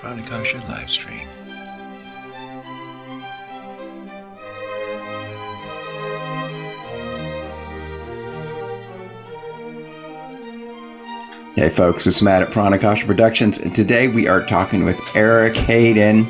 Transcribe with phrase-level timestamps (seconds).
[0.00, 1.28] Pranakasha live stream.
[11.54, 16.26] Hey folks, it's Matt at Pranakasha Productions, and today we are talking with Eric Hayden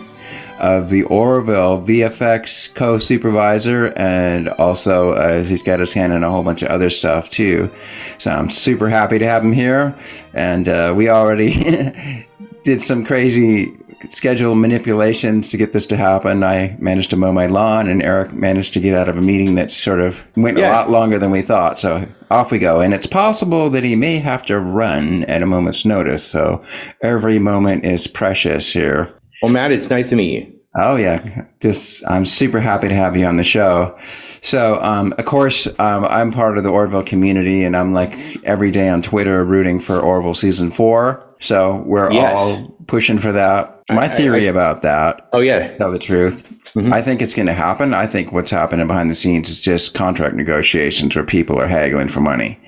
[0.58, 6.42] of the Orville VFX co-supervisor, and also uh, he's got his hand in a whole
[6.42, 7.70] bunch of other stuff too.
[8.18, 9.96] So I'm super happy to have him here,
[10.34, 12.26] and uh, we already
[12.64, 13.76] did some crazy
[14.08, 16.42] schedule manipulations to get this to happen.
[16.42, 19.54] I managed to mow my lawn, and Eric managed to get out of a meeting
[19.54, 20.70] that sort of went Yeah.
[20.70, 21.78] a lot longer than we thought.
[21.78, 22.80] So off we go.
[22.80, 26.24] And it's possible that he may have to run at a moment's notice.
[26.24, 26.62] So
[27.02, 29.08] every moment is precious here.
[29.42, 30.50] Well, Matt, it's nice to meet you.
[30.76, 33.96] Oh yeah, just I'm super happy to have you on the show.
[34.42, 38.12] So, um, of course, um, I'm part of the Orville community, and I'm like
[38.44, 41.23] every day on Twitter rooting for Orville season four.
[41.40, 42.38] So we're Yes.
[42.38, 43.80] all pushing for that.
[43.90, 46.42] My I- theory I- about that, Oh yeah, tell the truth,
[46.74, 46.92] Mhm.
[46.92, 47.92] I think it's going to happen.
[47.94, 52.08] I think what's happening behind the scenes is just contract negotiations where people are haggling
[52.08, 52.58] for money.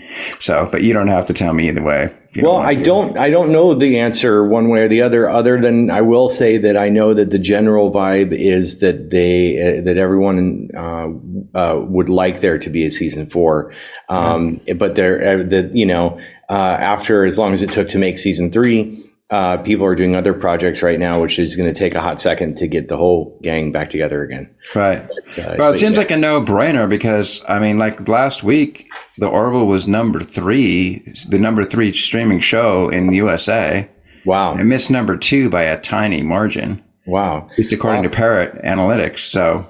[0.41, 2.09] So, but you don't have to tell me either way.
[2.41, 2.83] Well, I to.
[2.83, 3.19] don't.
[3.19, 5.29] I don't know the answer one way or the other.
[5.29, 9.79] Other than I will say that I know that the general vibe is that they
[9.79, 11.09] uh, that everyone uh,
[11.55, 13.73] uh, would like there to be a season four.
[14.11, 17.99] Um, But there, uh, that you know, uh, after as long as it took to
[17.99, 19.03] make season three.
[19.29, 22.21] Uh, people are doing other projects right now, which is going to take a hot
[22.21, 24.49] second to get the whole gang back together again.
[24.73, 25.05] Right.
[25.09, 25.99] But, uh, Well, it seems yeah.
[25.99, 28.87] like a no-brainer because I mean, like last week,
[29.19, 33.89] the Orville was number three, the number three streaming show in the USA.
[34.25, 37.49] wow, It missed number two by a tiny margin, wow.
[37.51, 39.19] at least according to Parrot Analytics.
[39.19, 39.67] So,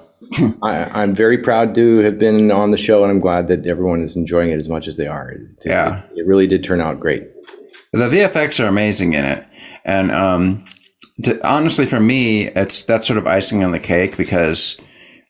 [0.63, 4.01] I, I'm very proud to have been on the show, and I'm glad that everyone
[4.01, 5.29] is enjoying it as much as they are.
[5.31, 6.03] It, Yeah.
[6.11, 7.23] it, it really did turn out great.
[7.93, 9.45] the VFX are amazing in it,
[9.85, 10.65] and um,
[11.23, 14.79] to, honestly, for me, it's that's sort of icing on the cake because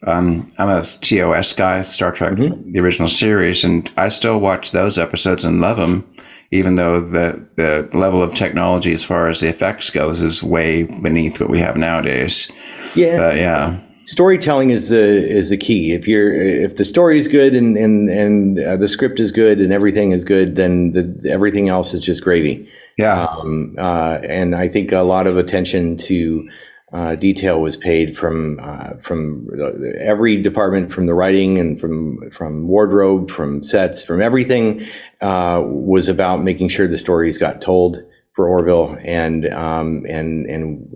[0.05, 4.97] um, I'm a TOS guy, Star Trek, the original series, and I still watch those
[4.97, 6.03] episodes and love them,
[6.51, 10.83] even though the the level of technology as far as the effects goes is way
[10.83, 12.51] beneath what we have nowadays.
[12.95, 15.91] Yeah, But yeah, storytelling is the is the key.
[15.93, 19.59] If you're if the story is good and and and uh, the script is good
[19.59, 22.67] and everything is good, then the, everything else is just gravy.
[22.97, 26.49] yeah, Um, uh, and I think a lot of attention to
[26.93, 32.31] uh, detail was paid from uh, from the- every department, from the writing and from
[32.31, 34.81] from wardrobe, from sets, from everything
[35.21, 38.03] uh, was about making sure the stories got told
[38.37, 40.87] for Orville, and um, and and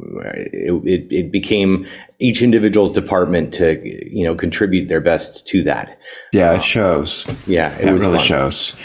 [0.85, 1.87] it, it, became
[2.19, 5.97] each individual's department to you know contribute their best to that.
[6.31, 7.25] yeah, it shows.
[7.47, 8.27] Yeah, it It was really fun.
[8.27, 8.75] shows.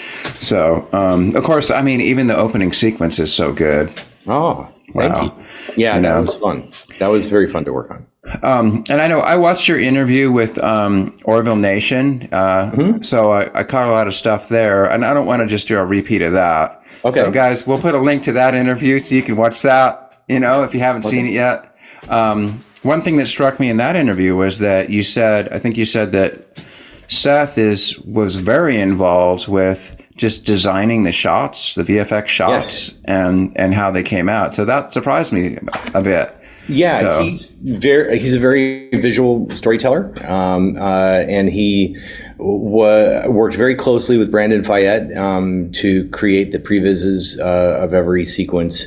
[0.40, 3.92] So, um, of course, I mean, even the opening sequence is so good.
[4.26, 5.22] Oh, thank Wow.
[5.24, 5.44] you.
[5.76, 6.22] Yeah, You that know.
[6.22, 6.72] was fun.
[6.98, 8.06] That was very fun to work on.
[8.42, 13.02] Um, and I know I watched your interview with um, Orville Nation, uh, Mm-hmm.
[13.02, 15.68] so I, I caught a lot of stuff there, and I don't want to just
[15.68, 16.82] do a repeat of that.
[17.06, 17.20] Okay.
[17.20, 20.20] So, guys, we'll put a link to that interview so you can watch that.
[20.28, 21.76] You know, if you haven't seen it yet.
[22.08, 25.76] Um, one thing that struck me in that interview was that you said, I think
[25.76, 26.64] you said that
[27.08, 33.74] Seth is was very involved with just designing the shots, the VFX shots, and and
[33.74, 34.54] how they came out.
[34.54, 35.58] So that surprised me
[35.94, 36.36] a bit.
[36.68, 41.96] Yeah, So- he's very he's a very visual storyteller, um, uh, and he
[42.38, 48.26] wa worked very closely with Brandon Fayette um, to create the previses uh, of every
[48.26, 48.86] sequence,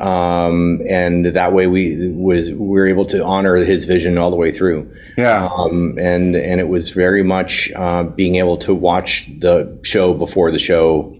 [0.00, 4.36] um, and that way we was we were able to honor his vision all the
[4.36, 4.90] way through.
[5.16, 5.48] Yeah.
[5.56, 10.50] Um, and and it was very much uh, being able to watch the show before
[10.50, 11.16] the show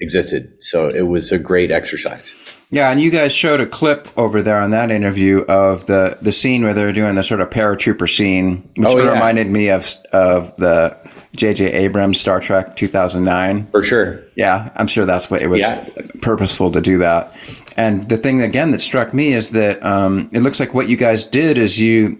[0.00, 0.52] existed.
[0.60, 2.34] So it was a great exercise.
[2.70, 6.32] Yeah, and you guys showed a clip over there on that interview of the the
[6.32, 9.12] scene where they're doing the sort of paratrooper scene, which Oh, yeah.
[9.12, 10.96] reminded me of of the
[11.36, 11.72] J.J.
[11.72, 13.66] Abrams Star Trek 2009.
[13.70, 14.20] For sure.
[14.36, 15.84] Yeah, I'm sure that's what it was Yeah.
[16.22, 17.32] purposeful to do that.
[17.76, 20.96] And the thing again that struck me is that um, it looks like what you
[20.96, 22.18] guys did is you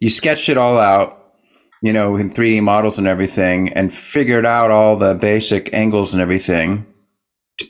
[0.00, 1.34] you sketched it all out,
[1.80, 6.20] you know, in 3D models and everything, and figured out all the basic angles and
[6.22, 6.86] everything.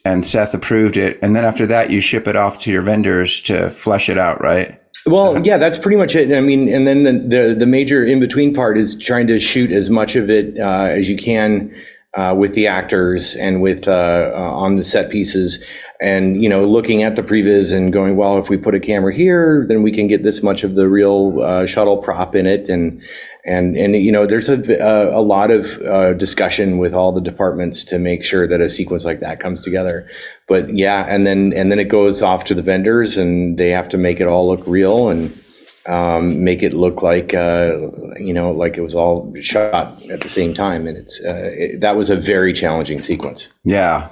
[0.05, 3.43] And Seth approved it, and then after that, you ship it off to your vendors
[3.43, 4.81] to flesh it out, right?
[5.06, 6.32] Well, yeah, that's pretty much it.
[6.32, 9.73] I mean, and then the the, the major in between part is trying to shoot
[9.73, 11.75] as much of it uh, as you can
[12.14, 15.58] uh, with the actors and with uh, uh, on the set pieces,
[16.00, 19.12] and you know, looking at the previs and going, well, if we put a camera
[19.12, 22.69] here, then we can get this much of the real uh, shuttle prop in it,
[22.69, 23.02] and
[23.44, 27.21] and and you know, there's a a, a lot of uh, discussion with all the
[27.21, 30.09] departments to make sure that a sequence like that comes together.
[30.49, 33.89] But yeah, and then and then it goes off to the vendors, and they have
[33.91, 35.39] to make it all look real and
[35.87, 37.79] um, make it look like uh,
[38.17, 41.81] you know like it was all shot at the same time and it's uh, it,
[41.81, 44.09] that was a very challenging sequence Yeah.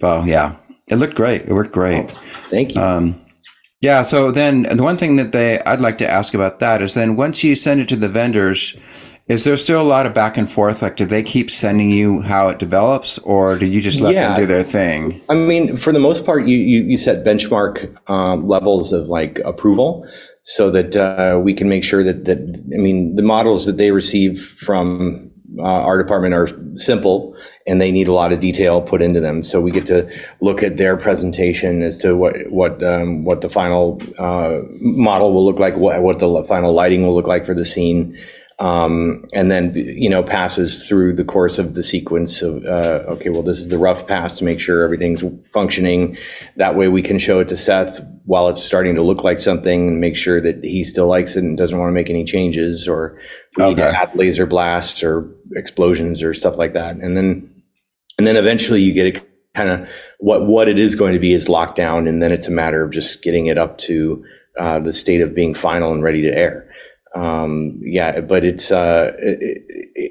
[0.00, 0.56] Well, yeah.
[0.88, 1.42] It looked great.
[1.42, 2.10] It worked great.
[2.50, 3.20] thank you Um,
[3.82, 4.02] yeah.
[4.02, 7.16] So then the one thing that they I'd like to ask about that is then
[7.16, 8.74] once you send it to the vendors,
[9.28, 10.82] is there still a lot of back and forth?
[10.82, 14.28] Like, do they keep sending you how it develops, or do you just let Yeah.
[14.28, 15.20] them do their thing?
[15.28, 19.40] I mean, for the most part, you you, you set benchmark um, levels of like
[19.44, 20.06] approval,
[20.44, 22.38] so that uh, we can make sure that that
[22.74, 27.92] I mean the models that they receive from uh, our department are simple and they
[27.92, 29.42] need a lot of detail put into them.
[29.42, 30.10] So we get to
[30.40, 35.44] look at their presentation as to what what um, what the final uh, model will
[35.44, 38.18] look like, what what the final lighting will look like for the scene
[38.62, 43.28] um, and then you know passes through the course of the sequence of uh, okay
[43.28, 46.16] well this is the rough pass to make sure everything's functioning.
[46.54, 49.88] That way we can show it to seth while it's starting to look like something
[49.88, 52.86] and make sure that he still likes it and doesn't want to make any changes
[52.86, 53.18] or
[53.56, 56.94] we need to add laser blasts or explosions or stuff like that.
[56.98, 57.64] And then
[58.16, 59.88] and then eventually you get it kind of
[60.20, 62.84] what what it is going to be is locked down and then it's a matter
[62.84, 64.24] of just getting it up to
[64.60, 66.68] uh, the state of being final and ready to air
[67.14, 69.38] um, yeah but it's uh, it,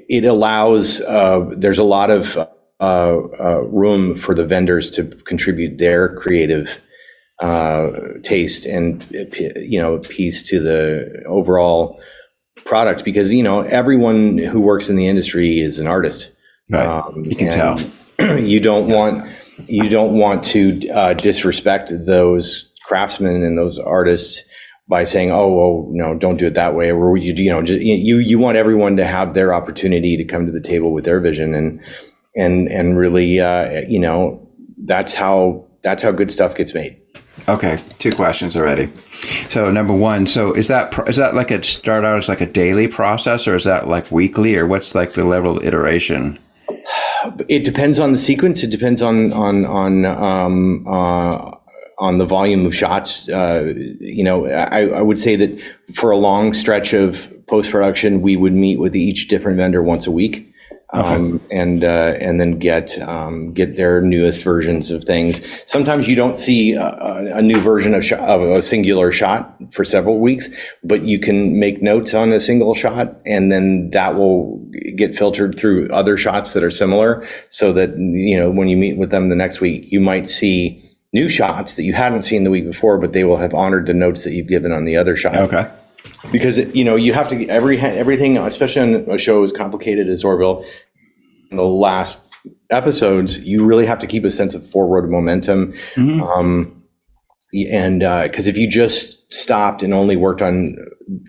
[0.08, 2.46] it- allows uh, there's a lot of uh,
[2.80, 6.80] uh, room for the vendors to contribute their creative
[7.40, 7.90] uh,
[8.22, 9.04] taste and
[9.56, 12.00] you know piece to the overall
[12.64, 16.30] product because you know everyone who works in the industry is an artist
[16.70, 16.86] Right.
[16.86, 17.78] um, You can tell.
[18.38, 19.28] you don't want
[19.66, 24.42] you don't want to uh, disrespect those craftsmen and those artists
[24.88, 27.80] by saying, "Oh, well, no, don't do it that way." Or you you know just,
[27.80, 31.20] you you want everyone to have their opportunity to come to the table with their
[31.20, 31.80] vision and
[32.36, 34.48] and and really uh, you know
[34.84, 36.98] that's how that's how good stuff gets made.
[37.48, 38.90] Okay, two questions already.
[39.48, 42.40] So number one, so is that pro- is that like a start out as like
[42.40, 46.38] a daily process, or is that like weekly, or what's like the level of iteration?
[47.48, 48.62] It depends on the sequence.
[48.62, 51.56] It depends on on on um, uh,
[52.06, 53.28] on the volume of shots.
[53.28, 55.50] Uh, you know, I, I would say that
[55.94, 60.06] for a long stretch of post production, we would meet with each different vendor once
[60.06, 60.48] a week.
[60.94, 65.40] Um, and uh, and then get um, get their newest versions of things.
[65.64, 69.56] Sometimes you don't see a, a- a new version of, sh- of a singular shot
[69.72, 70.50] for several weeks,
[70.84, 74.58] but you can make notes on a single shot, and then that will
[74.94, 78.98] get filtered through other shots that are similar, so that you know when you meet
[78.98, 80.78] with them the next week, you might see
[81.12, 83.94] new shots that you hadn't seen the week before, but they will have honored the
[83.94, 85.36] notes that you've given on the other shot.
[85.36, 85.70] Okay.
[86.30, 90.24] because you know you have to every everything especially on a show as complicated as
[90.24, 90.64] Orville
[91.50, 92.34] in the last
[92.70, 95.74] episodes you really have to keep a sense of forward momentum.
[95.96, 96.82] Um,
[97.70, 100.76] and because if you just stopped and only worked on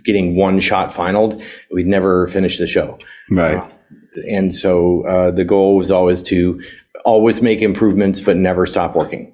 [0.04, 2.98] getting one shot finaled we'd never finish the show.
[3.30, 3.62] Right.
[4.28, 6.62] and so uh, the goal was always to
[7.06, 9.34] always make improvements but never stop working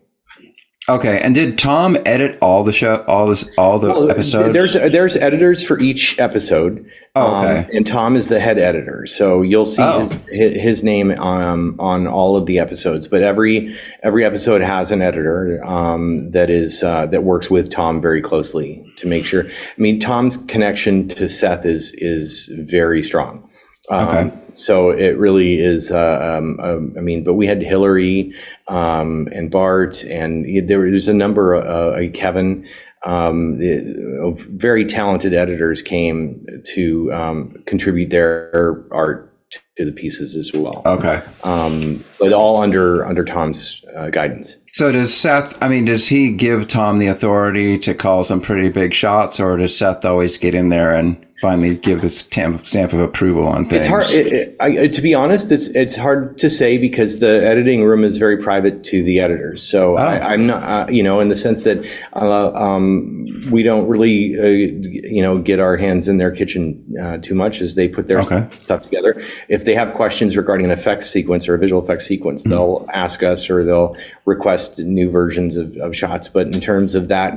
[0.90, 1.20] Okay.
[1.22, 4.54] And did Tom edit all the show, all this, all the episodes?
[4.54, 6.90] There's there's editors for each episode.
[7.16, 7.60] Oh, okay.
[7.60, 10.00] Um, and Tom is the head editor, so you'll see Oh.
[10.02, 13.08] his, his his name um, on all of the episodes.
[13.08, 18.02] But every every episode has an editor um, that is uh, that works with Tom
[18.02, 19.46] very closely to make sure.
[19.46, 19.52] I
[19.82, 23.49] mean, Tom's connection to Seth is is very strong.
[23.90, 24.32] Um, Okay.
[24.56, 25.90] So it really is.
[25.90, 28.34] Uh, um, um, I mean, but we had Hillary
[28.68, 31.56] um, and Bart, and there was a number.
[31.56, 32.68] Uh, Kevin,
[33.06, 39.34] um, the- uh, very talented editors came to um, contribute their art
[39.78, 40.82] to the pieces as well.
[40.86, 41.22] okay.
[41.46, 44.58] Um, but all under under Tom's uh, guidance.
[44.74, 45.62] So does Seth?
[45.64, 49.58] I mean, does he give Tom the authority to call some pretty big shots, or
[49.58, 53.66] does Seth always get in there and finally give the stamp, stamp of approval on
[53.66, 53.86] things?
[53.86, 54.06] It's hard.
[54.12, 58.04] It, it, I, to be honest, it's it's hard to say because the editing room
[58.04, 59.64] is very private to the editors.
[59.64, 61.84] So I, I'm not, uh, you know, in the sense that
[62.14, 67.18] uh, um, we don't really, uh, you know, get our hands in their kitchen uh,
[67.18, 68.48] too much as they put their Okay.
[68.62, 69.20] stuff together.
[69.48, 73.24] If they have questions regarding an effects sequence or a visual effects sequence, they'll ask
[73.24, 76.28] us or they'll request new versions of, of shots.
[76.28, 77.32] But in terms of that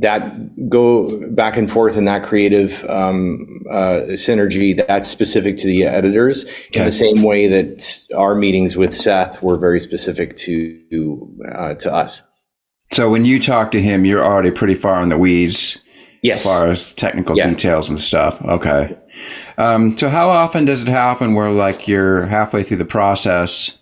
[0.00, 5.82] that go back and forth in that creative um, uh, synergy that's specific to the
[5.84, 11.74] editors in the same way that our meetings with Seth were very specific to uh,
[11.74, 12.22] to us.
[12.92, 15.78] So when you talk to him, you're already pretty far in the weeds
[16.22, 16.44] Yes.
[16.44, 17.48] as far as technical Yeah.
[17.48, 18.40] details and stuff.
[18.42, 18.96] Okay.
[19.58, 23.76] Um, so how often does it happen where like you're halfway through the process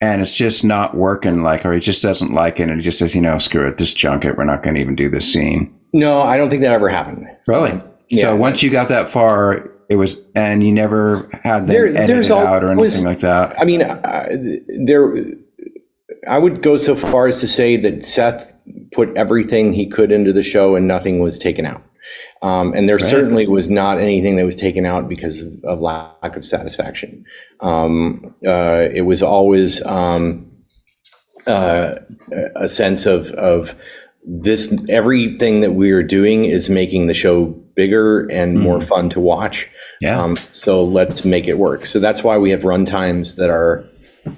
[0.00, 2.98] and it's just not working like or he just doesn't like it and he just
[2.98, 4.36] says, you know, screw it, just junk it.
[4.36, 5.74] We're not going to even do this scene.
[5.92, 7.26] No, I don't think that ever happened.
[7.46, 7.80] Really?
[8.08, 8.22] Yeah.
[8.22, 12.28] So once you got that far, it was, and you never had them There- there's
[12.30, 13.60] it al- out or anything was- like that.
[13.60, 14.28] I mean, uh,
[14.84, 15.14] there.
[16.28, 18.52] I would go so far as to say that Seth
[18.92, 21.82] put everything he could into the show, and nothing was taken out.
[22.42, 26.36] Um, and there certainly was not anything that was taken out because of, of lack
[26.36, 27.24] of satisfaction.
[27.60, 30.50] Um, uh, it was always um,
[31.46, 31.96] uh,
[32.56, 33.74] a sense of of
[34.24, 34.74] this.
[34.88, 39.68] Everything that we are doing is making the show bigger and more fun to watch.
[40.00, 40.22] Yeah.
[40.22, 41.84] Um, so let's make it work.
[41.84, 43.84] So that's why we have run times that are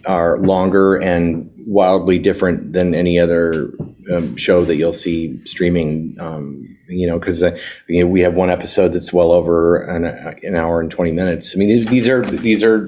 [0.06, 3.72] are longer and wildly different than any other
[4.12, 6.16] um, show that you'll see streaming.
[6.20, 7.56] Um, you know, because uh,
[7.88, 10.04] you know, we have one episode that's well over an,
[10.42, 11.54] an hour and twenty minutes.
[11.54, 12.86] I mean, these are these are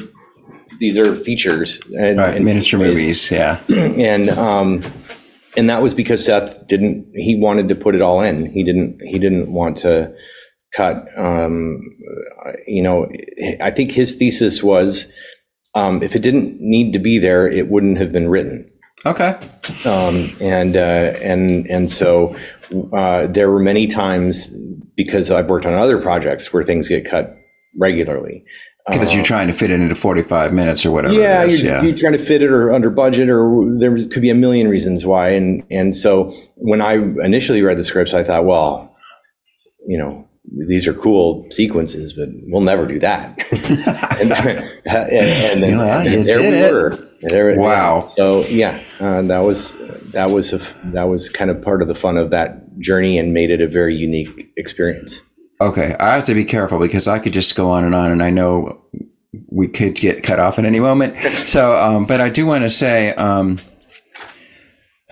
[0.80, 2.34] these are features and, Right.
[2.36, 3.30] and Miniature movies.
[3.30, 3.60] Yeah.
[3.68, 4.82] and um,
[5.56, 7.06] and that was because Seth didn't.
[7.14, 8.46] He wanted to put it all in.
[8.46, 9.00] He didn't.
[9.02, 10.12] He didn't want to
[10.74, 11.06] cut.
[11.16, 11.80] Um,
[12.66, 13.06] you know,
[13.60, 15.06] I think his thesis was
[15.74, 18.66] um, if it didn't need to be there, it wouldn't have been written.
[19.06, 19.38] Okay.
[19.84, 22.36] Um, and uh, and and so
[22.92, 24.50] uh, there were many times
[24.96, 27.36] because I've worked on other projects where things get cut
[27.76, 28.44] regularly.
[28.90, 31.14] Because you're trying to fit it into 45 minutes or whatever.
[31.14, 31.82] yeah, you're, yeah.
[31.82, 35.06] you're trying to fit it or under budget, or there could be a million reasons
[35.06, 35.30] why.
[35.30, 38.94] And and so when I initially read the scripts, I thought, well,
[39.86, 43.42] you know, these are cool sequences, but we'll never do that.
[44.20, 46.72] and, and, and then know, and there we it.
[46.72, 47.08] were.
[47.22, 48.08] There, Wow.
[48.16, 49.74] So yeah, uh, that was
[50.12, 50.58] that was a,
[50.92, 53.66] that was kind of part of the fun of that journey, and made it a
[53.66, 55.22] very unique experience.
[55.60, 58.22] Okay, I have to be careful because I could just go on and on, and
[58.22, 58.84] I know
[59.48, 61.16] we could get cut off at any moment.
[61.46, 63.58] So, um, but I do want to say, um,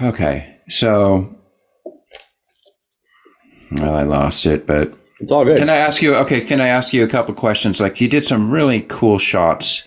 [0.00, 1.34] okay, so
[3.72, 4.92] well, I lost it, but
[5.22, 5.56] It's all good.
[5.56, 6.14] can I ask you?
[6.16, 7.80] Okay, can I ask you a couple questions?
[7.80, 9.86] Like you did some really cool shots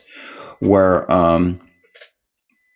[0.59, 1.59] where um,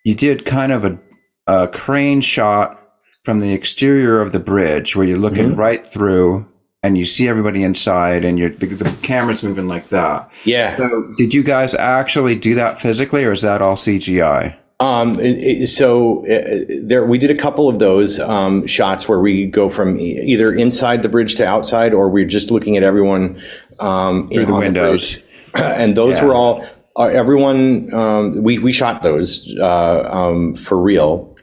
[0.04, 1.00] you did kind of a,
[1.48, 2.75] a crane shot
[3.24, 6.46] from the exterior of the bridge where you're looking right through
[6.84, 10.30] and you see everybody inside and you're the, the camera's moving like that.
[10.44, 10.75] yeah.
[10.75, 14.56] So did you guys actually do that physically or is that all CGI?
[14.81, 15.19] Um,
[15.65, 20.00] so uh, there, we did a couple of those um, shots where we go from
[20.00, 23.41] e- either inside the bridge to outside, or we're just looking at everyone
[23.79, 25.13] um, Through the windows.
[25.17, 25.24] bridge.
[25.55, 26.25] and those Yeah.
[26.25, 27.93] were all uh, everyone.
[27.93, 31.36] Um, we we shot those uh, um, for real,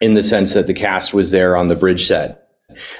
[0.00, 2.48] in the sense that the cast was there on the bridge set.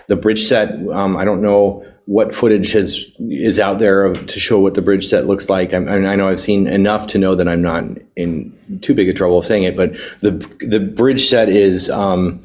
[0.06, 4.38] The bridge set, um, I don't know what footage has is out there of, to
[4.38, 5.72] show what the bridge set looks like.
[5.72, 7.84] I, I mean, I know I've seen enough to know that I'm not
[8.16, 12.44] in too big a trouble saying it, but the the bridge set is um,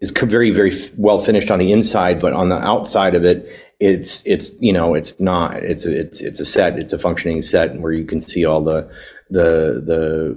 [0.00, 3.46] is very very well finished on the inside, but on the outside of it,
[3.80, 7.42] it's it's you know it's not it's a, it's it's a set, it's a functioning
[7.42, 8.88] set where you can see all the
[9.30, 10.36] the the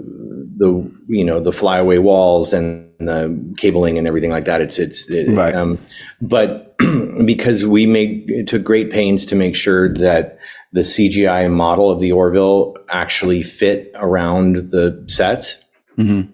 [0.57, 4.61] the you know the flyaway walls and the cabling and everything like that.
[4.61, 5.53] It's it's it, Right.
[5.55, 5.79] um,
[6.21, 6.75] but
[7.25, 10.39] because we made took great pains to make sure that
[10.73, 15.57] the CGI model of the Orville actually fit around the sets.
[15.97, 16.29] Mhm.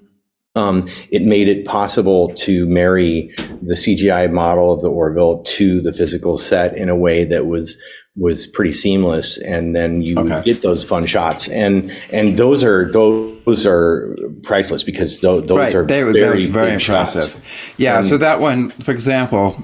[0.56, 5.92] Um, it made it possible to marry the CGI model of the Orville to the
[5.92, 7.78] physical set in a way that was
[8.18, 10.42] was pretty seamless, and then you Okay.
[10.44, 15.76] get those fun shots, and and those are those are priceless because those, those right.
[15.76, 17.14] are They, very, very big shots.
[17.16, 17.46] impressive.
[17.78, 18.00] Yeah.
[18.00, 19.62] so that one, for example,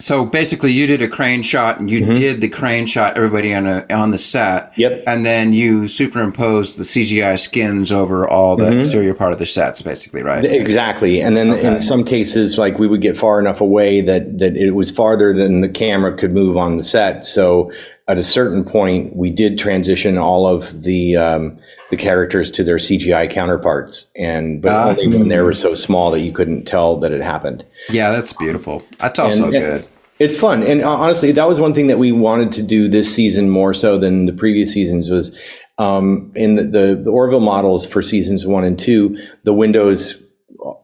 [0.00, 3.66] so basically you did a crane shot and you did the crane shot, everybody on
[3.66, 4.72] a, on the set.
[4.72, 4.80] Mm-hmm.
[4.80, 5.04] Yep.
[5.06, 8.70] And then you superimposed the CGI skins over all Mm-hmm.
[8.70, 10.44] the exterior part of the sets, basically, right?
[10.44, 14.56] Exactly, and then in some cases, like we would get far enough away that that
[14.56, 17.24] it was farther than the camera could move on the set.
[17.24, 17.72] So
[18.06, 21.58] at a certain point, we did transition all of the um,
[21.90, 24.88] the characters to their CGI counterparts, and but Ah.
[24.90, 27.64] only when they were so small that you couldn't tell that it happened.
[27.88, 28.82] Yeah, that's beautiful.
[28.98, 29.86] That's also And- good.
[30.20, 33.12] It's fun, and uh, honestly, that was one thing that we wanted to do this
[33.12, 35.10] season more so than the previous seasons.
[35.10, 35.32] Was
[35.78, 40.22] um, in the, the the Orville models for seasons one and two, the windows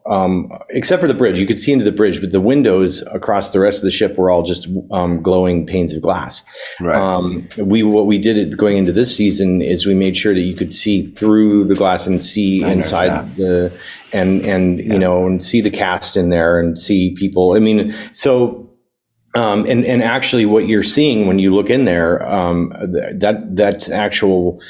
[0.05, 3.51] um, except for the bridge, you could see into the bridge, but the windows across
[3.51, 6.43] the rest of the ship were all just um, glowing panes of glass.
[6.79, 6.95] Right.
[6.95, 10.41] Um, we what we did it going into this season is we made sure that
[10.41, 13.77] you could see through the glass and see noticed inside the
[14.13, 17.55] and and you know and see the cast in there and see people.
[17.55, 18.71] I mean, so
[19.33, 23.55] um, and and actually, what you're seeing when you look in there, um, th- that
[23.55, 24.61] that's actual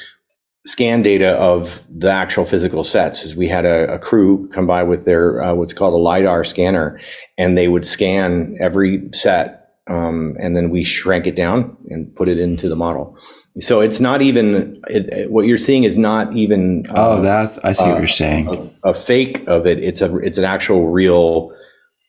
[0.65, 3.23] scan data of the actual physical sets.
[3.23, 6.43] Is we had a, a crew come by with their uh, what's called a lidar
[6.43, 6.99] scanner,
[7.37, 12.27] and they would scan every set, um, and then we shrank it down and put
[12.27, 13.17] it into the model.
[13.59, 17.73] So it's not even it, what you're seeing is not even uh, Oh, that's I
[17.73, 18.71] see what you're saying.
[18.83, 19.79] a, a fake of it.
[19.79, 21.51] It's a it's an actual real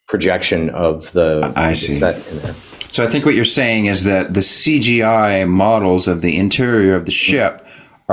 [0.08, 1.94] projection of the, I see.
[1.94, 2.54] set in there.
[2.90, 7.06] So I think what you're saying is that the CGI models of the interior of
[7.06, 7.61] the ship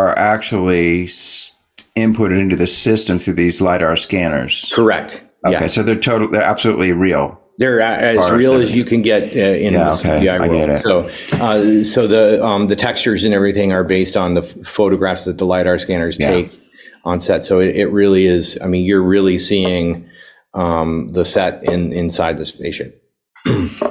[0.08, 1.54] are actually s-
[1.98, 4.72] inputted into the system through these lidar scanners.
[4.74, 5.24] Correct.
[5.46, 5.68] Okay, Yeah.
[5.68, 6.30] so they're total.
[6.30, 7.40] They're absolutely real.
[7.58, 10.78] They're a- as real as you can get uh, in Yeah, the okay, CGI world.
[10.78, 11.10] So,
[11.44, 15.38] uh, so the um, the textures and everything are based on the f- photographs that
[15.38, 16.32] the lidar scanners Yeah.
[16.32, 16.60] take
[17.04, 17.44] on set.
[17.44, 18.58] So it, it really is.
[18.64, 20.08] I mean, you're really seeing
[20.54, 23.02] um, the set in inside the spaceship,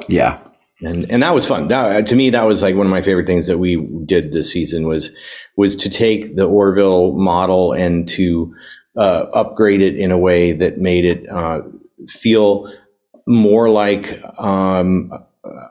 [0.09, 0.39] Yeah.
[0.81, 1.69] And and that was fun.
[1.69, 4.53] That, to me, that was like one of my favorite things that we did this
[4.53, 5.11] season was
[5.57, 8.55] was to take the Orville model and to
[8.97, 11.63] uh, upgrade it in a way that made it uh,
[12.07, 12.73] feel
[13.27, 15.13] more like um,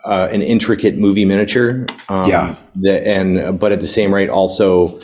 [0.05, 1.85] uh, an intricate movie miniature.
[2.09, 2.55] Um, Yeah.
[2.75, 4.99] The, and but at the same rate also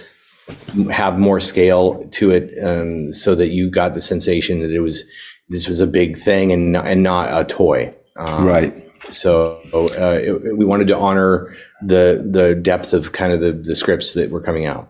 [0.91, 5.05] have more scale to it, um, so that you got the sensation that it was
[5.50, 7.93] this was a big thing and not, and not a toy.
[8.17, 8.82] Um, Right.
[9.10, 13.75] So uh, it, we wanted to honor the the depth of kind of the, the
[13.75, 14.89] scripts that were coming out.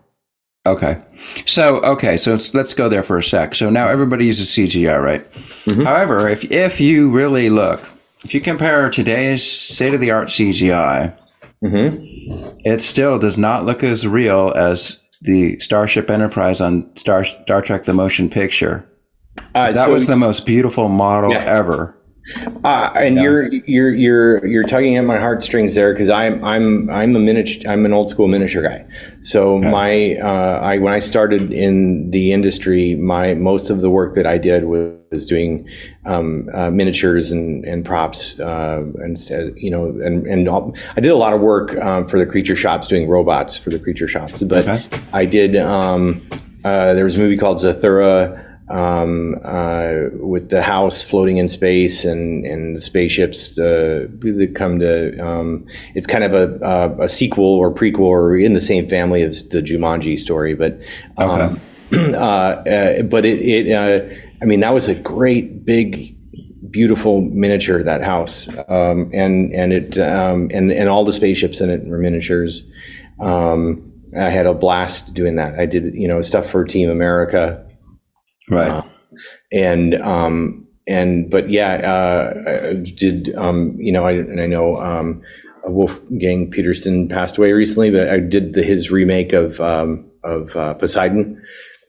[0.65, 0.97] Okay.
[1.45, 3.55] So okay, so let's, let's go there for a sec.
[3.55, 5.31] So now everybody uses CGI, right?
[5.65, 5.83] Mhm.
[5.85, 7.81] However, if if you really look,
[8.23, 11.13] if you compare today's state of the art CGI,
[11.63, 12.57] Mm-hmm.
[12.65, 17.85] it still does not look as real as the Starship Enterprise on Star Star Trek:
[17.85, 18.85] The Motion Picture.
[19.55, 21.45] Uh, That so, was the most beautiful model Yeah.
[21.45, 21.95] ever.
[22.63, 27.15] Uh, and you're you're you're you're tugging at my heartstrings there because I'm I'm I'm
[27.15, 28.85] a miniature I'm an old school miniature guy.
[29.21, 34.15] So my uh, I when I started in the industry, my most of the work
[34.15, 35.67] that I did was, was doing
[36.05, 41.01] um, uh, miniatures and and props uh, and uh, you know and and all, I
[41.01, 44.07] did a lot of work um, for the creature shops doing robots for the creature
[44.07, 44.85] shops, but Okay.
[45.11, 45.55] I did.
[45.57, 46.21] Um,
[46.63, 52.05] uh, there was a movie called Zathura um, uh, with the house floating in space
[52.05, 55.17] and, and the spaceships uh, that come to.
[55.19, 59.21] Um, it's kind of a, uh, a sequel or prequel or in the same family
[59.21, 60.79] as the Jumanji story, but.
[61.17, 61.61] Um,
[61.93, 66.17] uh, uh, but it, it uh, I mean, that was a great big
[66.71, 71.69] beautiful miniature that house um, and and it um, and and all the spaceships in
[71.69, 72.63] it were miniatures
[73.19, 77.63] um, I had a blast doing that I did you know stuff for Team America
[78.49, 78.69] Right.
[78.69, 78.83] Uh,
[79.51, 84.77] and um, and but yeah uh, I did um, you know I, and I know
[84.77, 85.21] um,
[85.65, 90.73] Wolfgang Petersen passed away recently but I did the, his remake of um, of uh,
[90.73, 91.41] Poseidon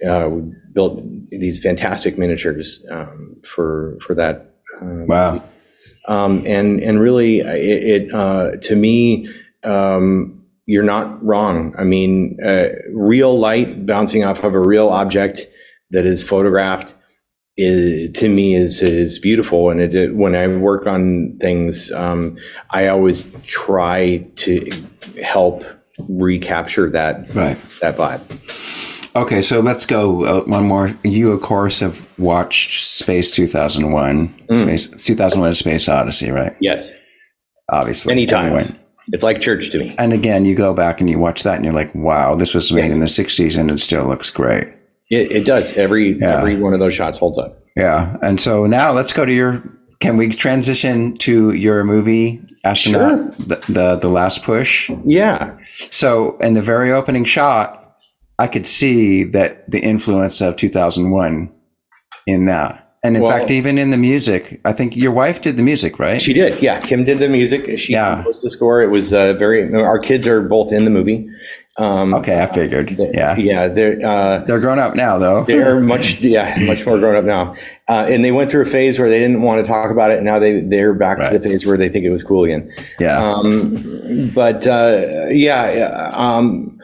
[0.07, 5.43] uh, we built these fantastic miniatures um, for for that um, wow.
[6.09, 9.29] um, and and really it, it uh, to me
[9.65, 11.75] um, you're not wrong.
[11.79, 15.47] I mean, uh, real light bouncing off of a real object
[15.95, 16.95] that is photographed
[17.57, 19.71] is, to me is is beautiful.
[19.71, 22.37] And it, it- when I work on things, um,
[22.71, 24.71] I always try to
[25.23, 25.65] help
[26.09, 27.57] recapture that Right.
[27.81, 28.21] that vibe.
[29.17, 30.93] Okay, so let's go uh, one more.
[31.05, 34.59] You, of course, have watched Space 2001, Mm.
[34.79, 36.55] Space 2001: Space Odyssey, right?
[36.61, 36.93] Yes,
[37.71, 38.65] Obviously, many times.
[38.71, 38.81] Anyway.
[39.13, 39.95] It's like church to me.
[39.99, 42.73] And again, you go back and you watch that, and you're like, "Wow, this was
[42.73, 44.67] made in the '60s, and it still looks great."
[45.11, 45.73] It, it does.
[45.75, 46.39] Every Yeah.
[46.39, 47.59] every one of those shots holds up.
[47.77, 49.63] Yeah, and so now let's go to your.
[50.01, 54.91] Can we transition to your movie, astronaut, the, the the last push?
[55.07, 55.57] Yeah.
[55.91, 57.97] So in the very opening shot,
[58.39, 61.51] I could see that the influence of 2001
[62.27, 62.81] in that.
[63.03, 65.99] And in Well- fact, even in the music, I think your wife did the music,
[65.99, 66.21] right?
[66.21, 66.81] She did, yeah.
[66.81, 67.79] Kim did the music.
[67.79, 68.17] She Yeah.
[68.17, 68.83] composed the score.
[68.83, 69.73] It was uh, very.
[69.75, 71.27] Our kids are both in the movie.
[71.77, 72.93] Um, okay, I figured.
[72.93, 73.37] Yeah.
[73.37, 73.67] yeah.
[73.69, 75.43] They're uh, They're grown up now, though.
[75.45, 77.57] they're much yeah much more grown up now.
[77.89, 80.19] Uh, and they went through a phase where they didn't want to talk about it.
[80.19, 81.33] And now they they're back Right.
[81.33, 82.73] to the phase where they think it was cool again.
[83.01, 83.19] yeah.
[83.19, 86.79] Um, but uh, yeah, um,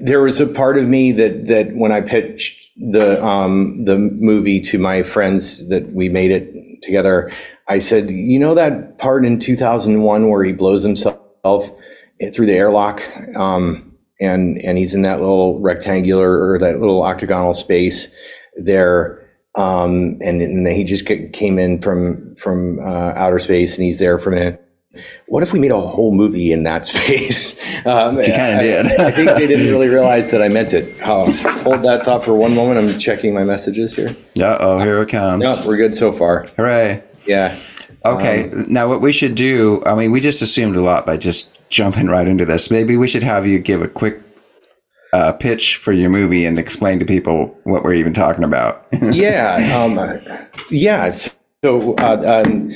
[0.00, 4.60] there was a part of me that that when I pitched the um, the movie
[4.60, 7.30] to my friends that we made it together,
[7.68, 11.18] I said, you know that part in 2001 where he blows himself
[12.32, 13.02] through the airlock,
[13.36, 18.08] um, and and he's in that little rectangular or that little octagonal space
[18.56, 19.20] there.
[19.56, 24.18] Um, and, and he just came in from from uh, outer space, and he's there
[24.18, 24.64] for a minute
[25.26, 27.54] what if we made a whole movie in that space?
[27.84, 28.86] Um, you kind of did.
[28.86, 30.96] I, I, think they didn't really realize that I meant it.
[31.04, 31.30] Oh,
[31.62, 32.78] hold that thought for one moment.
[32.78, 34.14] I'm checking my messages here.
[34.34, 34.56] Yeah.
[34.60, 35.42] Oh, here it comes.
[35.42, 36.44] Yep, we're good so far.
[36.56, 37.02] Hooray.
[37.26, 37.58] Yeah.
[38.04, 38.50] Okay.
[38.50, 41.58] Um, now, what we should do, I mean, we just assumed a lot by just
[41.74, 42.70] jumping right into this.
[42.70, 44.20] Maybe we should have you give a quick
[45.12, 48.86] uh, pitch for your movie and explain to people what we're even talking about.
[49.12, 49.76] yeah.
[49.76, 50.20] Um,
[50.70, 51.10] yeah.
[51.10, 52.72] So, uh, um,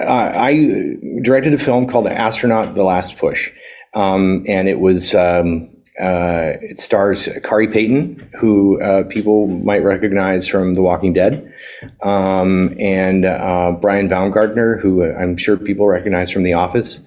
[0.00, 3.50] I directed a film called Astronaut: The Last Push,
[3.94, 10.48] um, and it was um, uh, it stars Khary Payton, who uh, people might recognize
[10.48, 11.54] from The Walking Dead,
[12.02, 16.98] um, and uh, Brian Baumgartner, who I'm sure people recognize from The Office,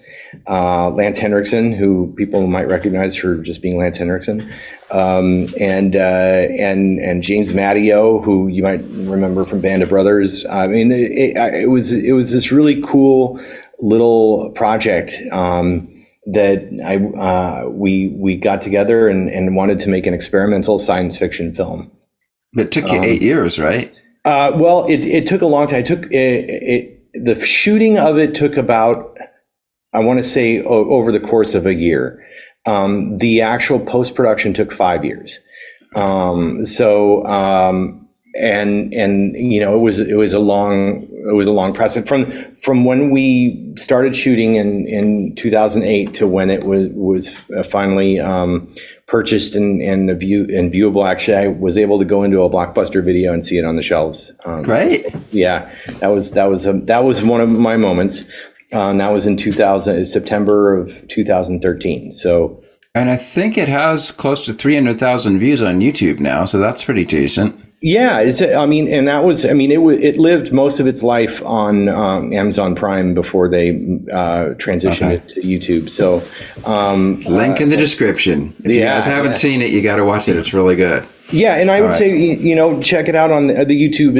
[0.47, 4.49] uh, Lance Henriksen, who people might recognize for just being Lance Henriksen,
[4.91, 10.45] um, and uh, and and James Madio, who you might remember from Band of Brothers.
[10.45, 13.37] I mean, it, it, it was it was this really cool
[13.79, 15.21] little project.
[15.33, 15.89] Um,
[16.27, 21.17] that I uh, we we got together and, and wanted to make an experimental science
[21.17, 21.91] fiction film.
[22.53, 23.93] It took you um, eight years, right?
[24.25, 25.79] Uh, well, it, it took a long time.
[25.79, 29.17] It took it, it the shooting of it took about
[29.93, 32.23] I want to say o- over the course of a year.
[32.65, 35.39] Um, the actual post production took five years.
[35.95, 38.06] Um, so um,
[38.37, 42.07] and and you know it was it was a long it was a long process
[42.07, 47.63] from from when we started shooting in in 2008 to when it was was uh,
[47.63, 48.73] finally um,
[49.07, 51.09] purchased and and view and viewable.
[51.09, 53.83] Actually, I was able to go into a blockbuster video and see it on the
[53.83, 54.31] shelves.
[54.45, 55.13] Um, Great.
[55.31, 58.23] Yeah, that was that was a, that was one of my moments.
[58.73, 62.11] Uh, and that was in 2000 September of 2013.
[62.11, 62.61] So.
[62.93, 67.05] And I think it has close to 300,000 views on YouTube now, so that's pretty
[67.05, 67.66] decent.
[67.79, 71.03] Yeah, it's, I mean, and that was, I mean, it it lived most of its
[71.03, 73.69] life on um, Amazon Prime before they
[74.11, 75.15] uh, transitioned okay.
[75.15, 75.89] it to YouTube.
[75.91, 76.23] So,
[76.65, 78.55] um, link in the uh, description.
[78.63, 79.37] If yeah, you guys haven't yeah.
[79.37, 80.37] seen it, you got to watch it.
[80.37, 81.07] It's really good.
[81.31, 81.97] Yeah, and I All would right.
[81.97, 84.17] say you know check it out on the, the YouTube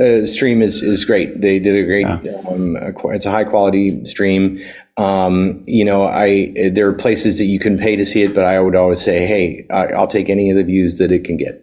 [0.00, 1.40] uh, stream is is great.
[1.40, 2.06] They did a great.
[2.24, 2.42] Yeah.
[2.48, 2.76] Um,
[3.12, 4.58] it's a high quality stream.
[4.98, 8.44] Um, you know, I there are places that you can pay to see it, but
[8.44, 11.36] I would always say, hey, I, will take any of the views that it can
[11.36, 11.62] get.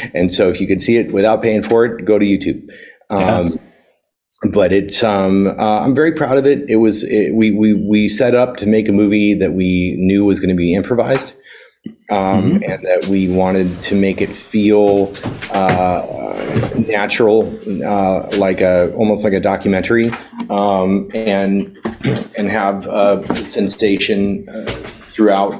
[0.14, 2.68] and so, if you can see it without paying for it, go to YouTube.
[3.10, 4.50] Um, yeah.
[4.52, 6.70] But it's um, uh, I'm very proud of it.
[6.70, 10.24] It was it, we we we set up to make a movie that we knew
[10.24, 11.32] was going to be improvised
[12.10, 12.70] um, mm-hmm.
[12.70, 15.12] and that we wanted to make it feel
[15.52, 17.46] uh, natural,
[17.84, 20.10] uh, like a almost like a documentary,
[20.50, 21.76] um, and
[22.36, 24.64] and have a sensation uh,
[25.12, 25.52] throughout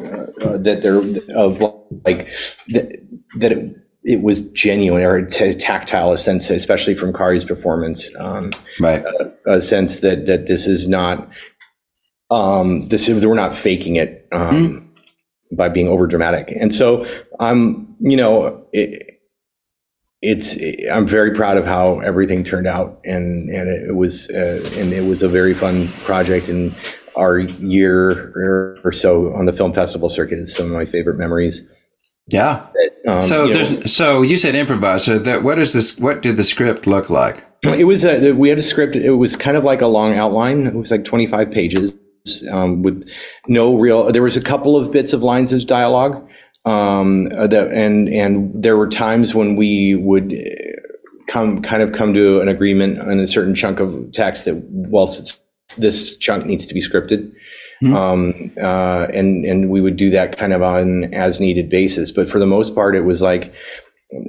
[0.42, 0.98] uh, that there
[1.36, 1.60] of
[2.04, 2.32] like
[2.68, 2.92] that,
[3.36, 8.50] that it, it was genuine or t- tactile a sense, especially from Khary's performance, um,
[8.80, 9.04] right?
[9.04, 11.28] A, a, sense that that this is not
[12.30, 14.26] um, this we're not faking it.
[14.32, 14.87] Um, mm
[15.52, 16.50] by being over dramatic.
[16.52, 17.06] And so
[17.40, 19.18] I'm, you know, it,
[20.20, 20.56] it's
[20.90, 25.08] I'm very proud of how everything turned out, and and it was uh, and it
[25.08, 26.48] was a very fun project.
[26.48, 26.74] And
[27.16, 28.32] our year
[28.84, 31.62] or so on the film festival circuit is some of my favorite memories.
[32.30, 32.66] Yeah.
[32.74, 35.04] That, um, so there's know, so you said improvise.
[35.04, 35.98] So that what is this?
[35.98, 37.44] What did the script look like?
[37.62, 38.96] It was a we had a script.
[38.96, 40.66] It was kind of like a long outline.
[40.66, 41.96] It was like 25 pages
[42.50, 43.08] um, with
[43.46, 44.10] no real.
[44.12, 46.28] There was a couple of bits of lines of dialogue,
[46.64, 52.14] um, that and and there were times when we would uh, come kind of come
[52.14, 55.06] to an agreement on a certain chunk of text that well
[55.76, 57.32] this chunk needs to be scripted.
[57.82, 57.94] Mm-hmm.
[57.94, 62.10] Um, uh, and and we would do that kind of on as needed basis.
[62.10, 63.54] But for the most part, it was like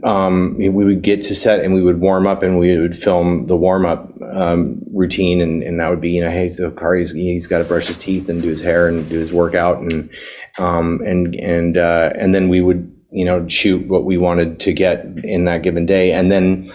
[0.03, 3.47] um, we would get to set and we would warm up and we would film
[3.47, 7.11] the warm up um, routine and, and that would be you know hey so Khary's
[7.11, 10.09] he's got to brush his teeth and do his hair and do his workout and
[10.57, 14.73] um, and and uh, and then we would you know shoot what we wanted to
[14.73, 16.71] get in that given day and then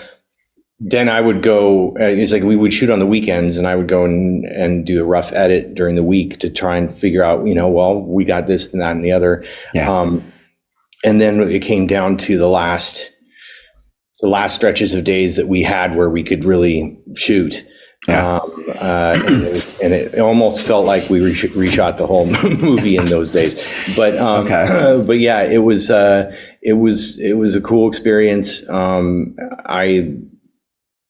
[0.80, 3.76] then I would go uh, it's like we would shoot on the weekends and I
[3.76, 7.22] would go and, and do a rough edit during the week to try and figure
[7.22, 9.90] out you know well we got this and that and the other yeah.
[9.90, 10.30] Um,
[11.04, 13.10] and then it came down to the last
[14.20, 17.64] the last stretches of days that we had where we could really shoot
[18.08, 18.36] Yeah.
[18.36, 22.96] Um, uh, and, it, and it almost felt like we resh- reshot the whole movie
[22.96, 23.60] in those days.
[23.96, 25.02] But um, Okay.
[25.06, 28.66] but yeah, it was uh, it was it was a cool experience.
[28.68, 29.36] Um,
[29.66, 30.16] I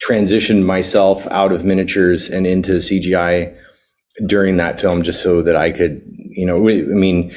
[0.05, 3.57] transitioned myself out of miniatures and into CGI
[4.27, 7.35] during that film just so that I could, you know, I mean,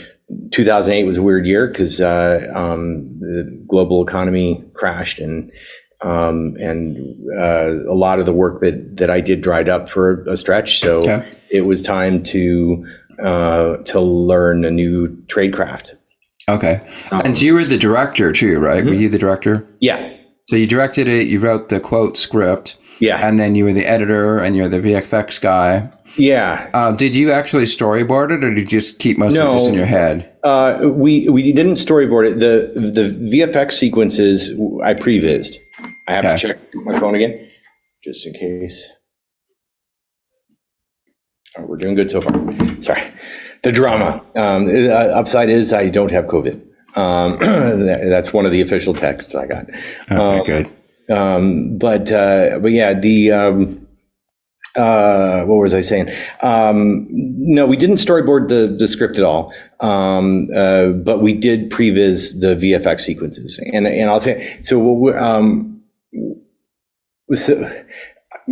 [0.52, 5.52] 2008 was a weird year because uh, um, the global economy crashed and
[6.04, 6.98] um, and
[7.38, 10.80] uh, a lot of the work that that I did dried up for a stretch.
[10.80, 11.28] So Okay.
[11.50, 12.86] it was time to
[13.24, 15.96] uh, to learn a new trade craft.
[16.50, 16.80] Okay.
[17.12, 18.80] Um, and you were the director too, right?
[18.82, 18.90] Mm-hmm.
[18.90, 19.68] Were you the director?
[19.82, 20.14] Yeah,
[20.48, 23.86] So you directed it, you wrote the quote script, yeah, and then you were the
[23.86, 25.90] editor and you're the VFX guy.
[26.16, 26.70] Yeah.
[26.74, 29.52] Uh, did you actually storyboard it or did you just keep most of No.
[29.52, 30.32] it just in your head?
[30.44, 32.40] Uh, we we didn't storyboard it.
[32.40, 34.52] The the VFX sequences
[34.84, 35.58] I prevised.
[36.08, 36.36] I have Okay.
[36.38, 37.50] to check my phone again,
[38.04, 38.82] just in case.
[41.58, 42.32] Oh, we're doing good so far.
[42.82, 43.02] Sorry,
[43.64, 44.24] the drama.
[44.36, 46.62] Um, uh, upside is I don't have COVID.
[46.96, 49.66] Um, that's one of the official texts I got.
[50.12, 50.44] Okay,
[51.08, 51.16] good.
[51.16, 53.87] Um, but uh, but yeah, the um,
[54.78, 56.10] uh, what was I saying?
[56.42, 59.54] Um, no, we didn't storyboard the the script at all.
[59.80, 64.80] Um, uh, but we did previs the VFX sequences, and and I'll say so.
[64.80, 65.82] What we um,
[67.34, 67.84] so,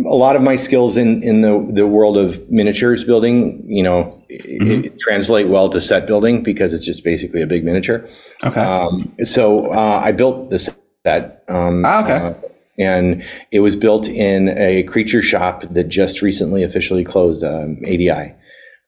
[0.04, 4.22] a lot of my skills in in the the world of miniatures building, you know,
[4.28, 8.08] it translate well to set building because it's just basically a big miniature.
[8.44, 8.60] Okay.
[8.60, 11.44] Um, so uh, I built the set.
[11.48, 12.48] Um, Ah, okay.
[12.78, 18.34] And it was built in a creature shop that just recently officially closed, um, ADI.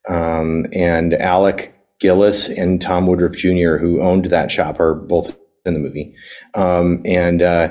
[0.07, 5.73] Um, and Alec Gillis and Tom Woodruff Jr., who owned that shop, are both in
[5.73, 6.15] the movie.
[6.55, 7.69] Um, and uh,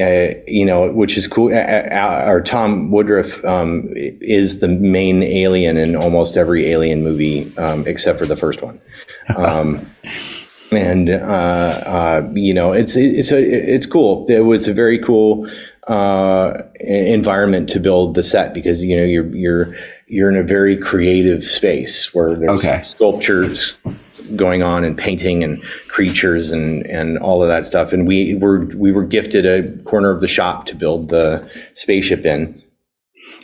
[0.00, 1.52] uh, you know, which is cool.
[1.52, 7.56] Uh, uh, or Tom Woodruff um, is the main alien in almost every Alien movie
[7.58, 8.80] um, except for the first one.
[9.36, 9.88] Um,
[10.76, 14.26] and uh, uh, you know, it's it's a it's cool.
[14.28, 15.48] It was a very cool
[15.88, 19.74] uh, environment to build the set because you know you're you're
[20.06, 22.82] you're in a very creative space where there's Okay.
[22.84, 23.74] sculptures
[24.36, 27.92] going on and painting and creatures and and all of that stuff.
[27.92, 32.24] And we were we were gifted a corner of the shop to build the spaceship
[32.24, 32.60] in.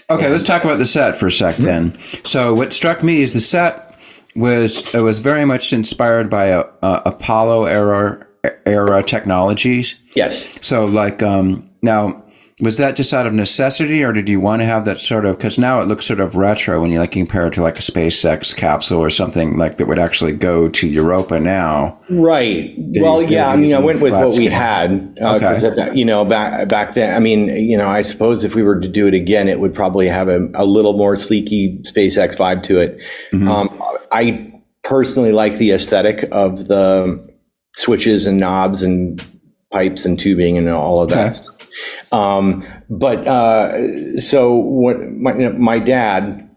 [0.08, 1.96] Okay, let's talk about the set for a sec then.
[2.24, 3.89] So what struck me is the set
[4.36, 8.26] was it was very much inspired by a, a Apollo era
[8.66, 9.96] era technologies.
[10.14, 10.46] Yes.
[10.60, 12.22] So like um now
[12.62, 15.38] was that just out of necessity or did you want to have that sort of
[15.38, 17.82] because now it looks sort of retro when you like compare it to like a
[17.82, 21.98] SpaceX capsule or something like that would actually go to Europa now.
[22.10, 22.74] Right.
[22.76, 23.48] well, yeah.
[23.48, 24.50] I mean, I went with what we screen.
[24.50, 25.94] had because Okay.
[25.94, 27.14] you know back back then.
[27.14, 29.74] I mean, you know, I suppose if we were to do it again, it would
[29.74, 32.98] probably have a, a little more sleeky SpaceX vibe to it.
[33.32, 33.48] Mm-hmm.
[33.48, 33.69] Um,
[34.10, 37.28] I personally like the aesthetic of the
[37.74, 39.24] switches and knobs and
[39.70, 41.26] pipes and tubing and all of that.
[41.26, 41.32] Okay.
[41.32, 42.12] Stuff.
[42.12, 46.48] Um, but uh, so what my my dad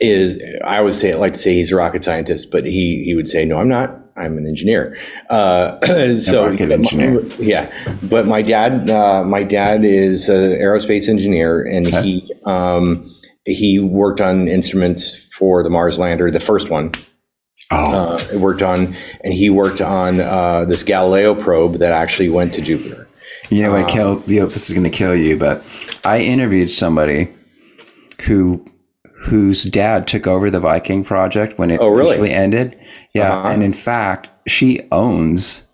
[0.00, 3.28] is I always say like to say he's a rocket scientist, but he he would
[3.28, 3.96] say no, I'm not.
[4.16, 4.96] I'm an engineer.
[5.30, 5.78] Uh,
[6.18, 7.22] so rocket engineer.
[7.38, 13.08] yeah, but my dad uh, my dad is an aerospace engineer, and he um,
[13.44, 16.92] he worked on instruments for the Mars lander, the first one.
[17.70, 22.54] Oh, Uh, worked on, and he worked on uh, this Galileo probe that actually went
[22.54, 23.06] to Jupiter.
[23.50, 25.62] you know uh, what kill you know, this is going to kill you, but
[26.04, 27.28] I interviewed somebody
[28.22, 28.64] who
[29.24, 32.10] whose dad took over the Viking project when it Oh, really?
[32.10, 32.78] officially ended.
[33.14, 33.48] Yeah, Uh-huh.
[33.48, 35.66] and in fact, she owns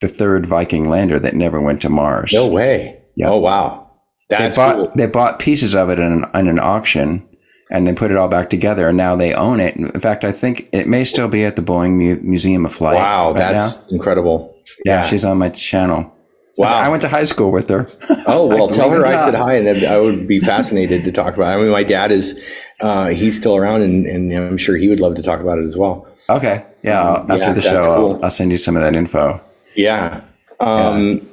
[0.00, 2.30] the third Viking lander that never went to Mars.
[2.32, 2.98] No way!
[3.16, 3.30] Yeah.
[3.30, 3.90] Oh wow,
[4.30, 4.92] they bought cool.
[4.96, 7.26] they bought pieces of it in an, in an auction
[7.70, 9.76] and then put it all back together and now they own it.
[9.76, 12.96] In fact, I think it may still be at the Boeing Mu- Museum of Flight.
[12.96, 13.82] Wow, right that's now.
[13.90, 14.56] incredible.
[14.84, 16.10] yeah, she's on my channel.
[16.56, 16.72] Wow.
[16.76, 17.88] I went to high school with her.
[18.26, 21.52] Oh well, tell her I said hi, and I would be fascinated to talk about.
[21.52, 21.58] it.
[21.58, 22.40] I mean, my dad is
[22.80, 25.64] uh, he's still around, and, and I'm sure he would love to talk about it
[25.66, 26.06] as well.
[26.30, 26.64] Okay.
[26.82, 27.02] Yeah.
[27.02, 28.14] I'll- after Yeah, the show, cool.
[28.16, 29.40] I'll, I'll send you some of that info.
[29.74, 30.22] Yeah.
[30.60, 31.28] Um,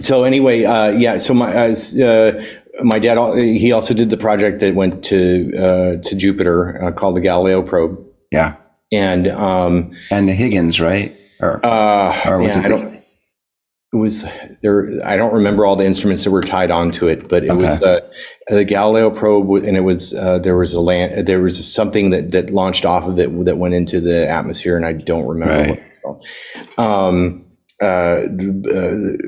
[0.00, 1.18] So anyway, uh, yeah.
[1.18, 2.44] So my as, uh,
[2.82, 7.16] my dad he also did the project that went to uh, to Jupiter uh, called
[7.16, 7.98] the Galileo probe,
[8.32, 8.56] Yeah.
[8.92, 11.16] and um, And the Huygens, right?
[11.40, 12.94] Or uh, Or was yeah, it I don't.
[13.92, 14.24] It was
[14.62, 14.88] there.
[15.04, 18.00] I don't remember all the instruments that were tied onto it, but it was uh,
[18.48, 22.32] the Galileo probe, and it was uh, there was a land, there was something that
[22.32, 25.68] that launched off of it that went into the atmosphere, and I don't remember Right.
[25.68, 27.14] what it's called.
[27.16, 27.44] Um,
[27.80, 29.18] uh, the,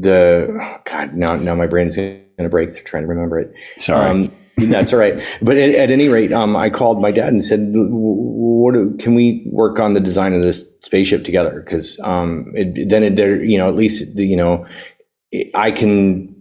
[0.00, 1.96] the God, now now my brain is
[2.36, 3.54] going to break trying to remember it.
[3.78, 4.08] sorry.
[4.08, 5.22] Um, That's all right.
[5.42, 9.14] But at, at any rate, um, I called my dad and said, "What do, can
[9.14, 11.60] we work on the design of this spaceship together?
[11.60, 14.66] Because um, it, then it, there, you know, at least you know,
[15.54, 16.34] I can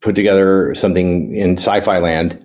[0.00, 2.42] put together something in sci-fi land,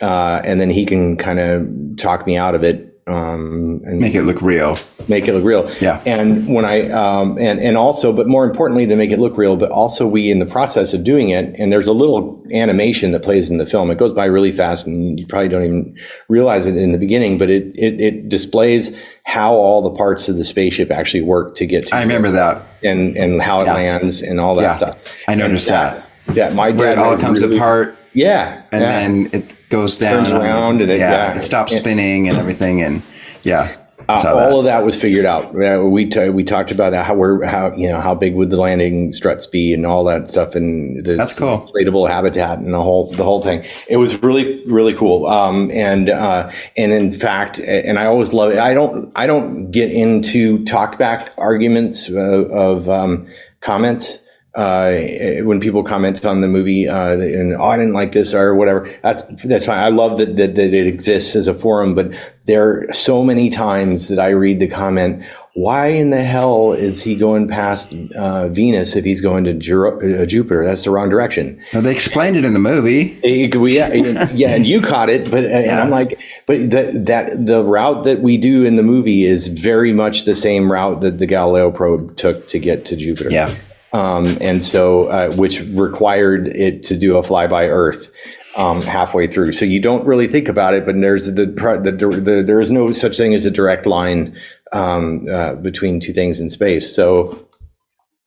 [0.00, 4.14] uh, and then he can kind of talk me out of it." Um, and Make
[4.14, 4.78] it look real.
[5.08, 5.70] make it look real.
[5.78, 6.00] Yeah.
[6.06, 9.56] And when I um, and and also, but more importantly than make it look real,
[9.56, 13.22] but also we in the process of doing it, and there's a little animation that
[13.22, 13.90] plays in the film.
[13.90, 17.36] It goes by really fast, and you probably don't even realize it in the beginning,
[17.36, 18.90] but it it, it displays
[19.24, 22.62] how all the parts of the spaceship actually work to get to I remember that.
[22.82, 23.74] and and how it Yeah.
[23.74, 24.72] lands and all that Yeah.
[24.72, 24.96] stuff.
[25.28, 26.08] I noticed that.
[26.28, 28.62] That my dad Where it all comes really- apart Yeah.
[28.72, 28.88] and yeah.
[29.00, 30.24] then it goes down.
[30.24, 31.34] Turns around and it- yeah.
[31.36, 32.80] it stops spinning and everything.
[32.82, 33.02] And
[33.42, 33.76] yeah.
[34.06, 35.54] Uh, all of that was figured out.
[35.54, 38.58] We t- we talked about that how we're how you know how big would the
[38.58, 41.66] landing struts be and all that stuff and the That's cool.
[41.66, 43.64] inflatable habitat and the whole the whole thing.
[43.88, 45.26] It was really really cool.
[45.26, 48.58] Um, and uh, and in fact, and I always love it.
[48.58, 53.26] I don't I don't get into talkback arguments uh, of um,
[53.62, 54.18] comments.
[54.54, 58.54] Uh, when people comment on the movie uh, and oh, I didn't like this or
[58.54, 59.78] whatever, that's that's fine.
[59.78, 62.12] I love that, that that it exists as a forum, but
[62.44, 67.02] there are so many times that I read the comment, "Why in the hell is
[67.02, 70.64] he going past uh, Venus if he's going to Ju- uh, Jupiter?
[70.64, 73.18] That's the wrong direction." Well, they explained it in the movie.
[73.24, 77.44] Eh, we- yeah, yeah, and you caught it, but and I'm like, but that that
[77.46, 81.18] the route that we do in the movie is very much the same route that
[81.18, 83.30] the Galileo probe took to get to Jupiter.
[83.30, 83.52] Yeah.
[83.94, 88.10] Um, and so uh, which required it to do a flyby Earth.
[88.56, 92.44] Um, halfway through, so you don't really think about it, but there's the, the, the,
[92.46, 94.36] there is no such thing as a direct line
[94.70, 96.94] um, uh, between two things in space.
[96.94, 97.48] So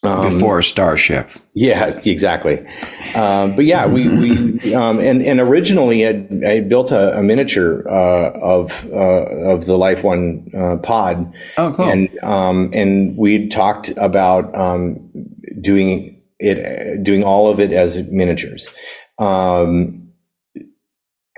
[0.03, 1.29] Before a starship.
[1.53, 2.59] Yes, exactly.
[3.15, 7.87] Um, but yeah, we, we um, and and originally I, I built a, a miniature
[7.87, 11.89] uh, of uh, of the Life One uh, pod, Oh, cool.
[11.89, 14.99] and um, and we talked about um,
[15.59, 18.67] doing it, doing all of it as miniatures.
[19.19, 20.03] Um,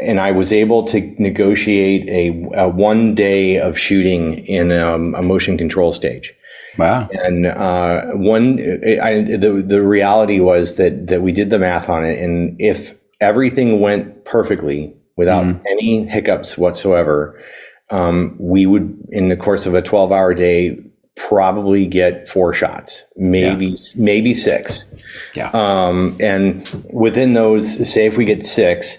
[0.02, 5.22] and I was able to negotiate a, a one day of shooting in um, a
[5.22, 6.34] motion control stage.
[6.78, 7.10] wow.
[7.12, 12.06] And uh, one, I, the the reality was that that we did the math on
[12.06, 17.38] it, and if everything went perfectly without any hiccups whatsoever,
[17.90, 20.78] um, we would, in the course of a twelve hour day,
[21.28, 24.86] probably get four shots, maybe maybe six.
[25.36, 25.50] Yeah.
[25.54, 28.98] Um, and within those, say if we get six,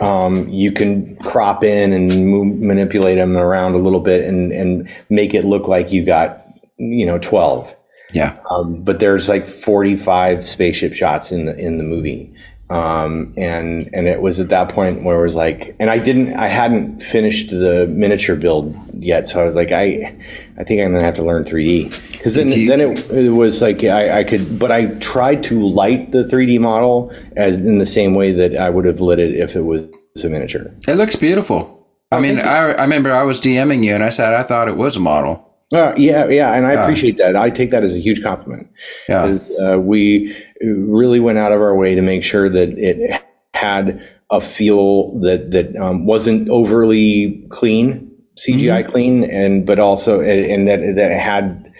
[0.00, 4.88] um, you can crop in and move, manipulate them around a little bit and, and
[5.10, 6.46] make it look like you got,
[6.78, 7.74] you know, 12.
[8.12, 8.38] yeah.
[8.50, 12.34] Um, but there's like 45 spaceship shots in the, in the movie.
[12.70, 16.34] Um, and, and it was at that point where it was like, and I didn't,
[16.34, 19.26] I hadn't finished the miniature build yet.
[19.26, 20.16] So I was like, I,
[20.56, 23.60] I think I'm gonna have to learn 3D cause then, you- then it, it was
[23.60, 27.86] like, I, I could, but I tried to light the 3D model as in the
[27.86, 29.82] same way that I would have lit it if it was
[30.22, 30.72] a miniature.
[30.86, 31.76] It looks beautiful.
[32.12, 34.76] I mean, I, I remember I was DMing you and I said I thought it
[34.76, 35.49] was a model.
[35.72, 37.36] Uh, yeah, yeah, and I appreciate that.
[37.36, 38.68] I take that as a huge compliment.
[39.08, 39.38] Yeah.
[39.60, 43.22] Uh, we really went out of our way to make sure that it
[43.54, 50.66] had a feel that that um, wasn't overly clean, CGI clean, and but also and
[50.66, 51.72] that that it had.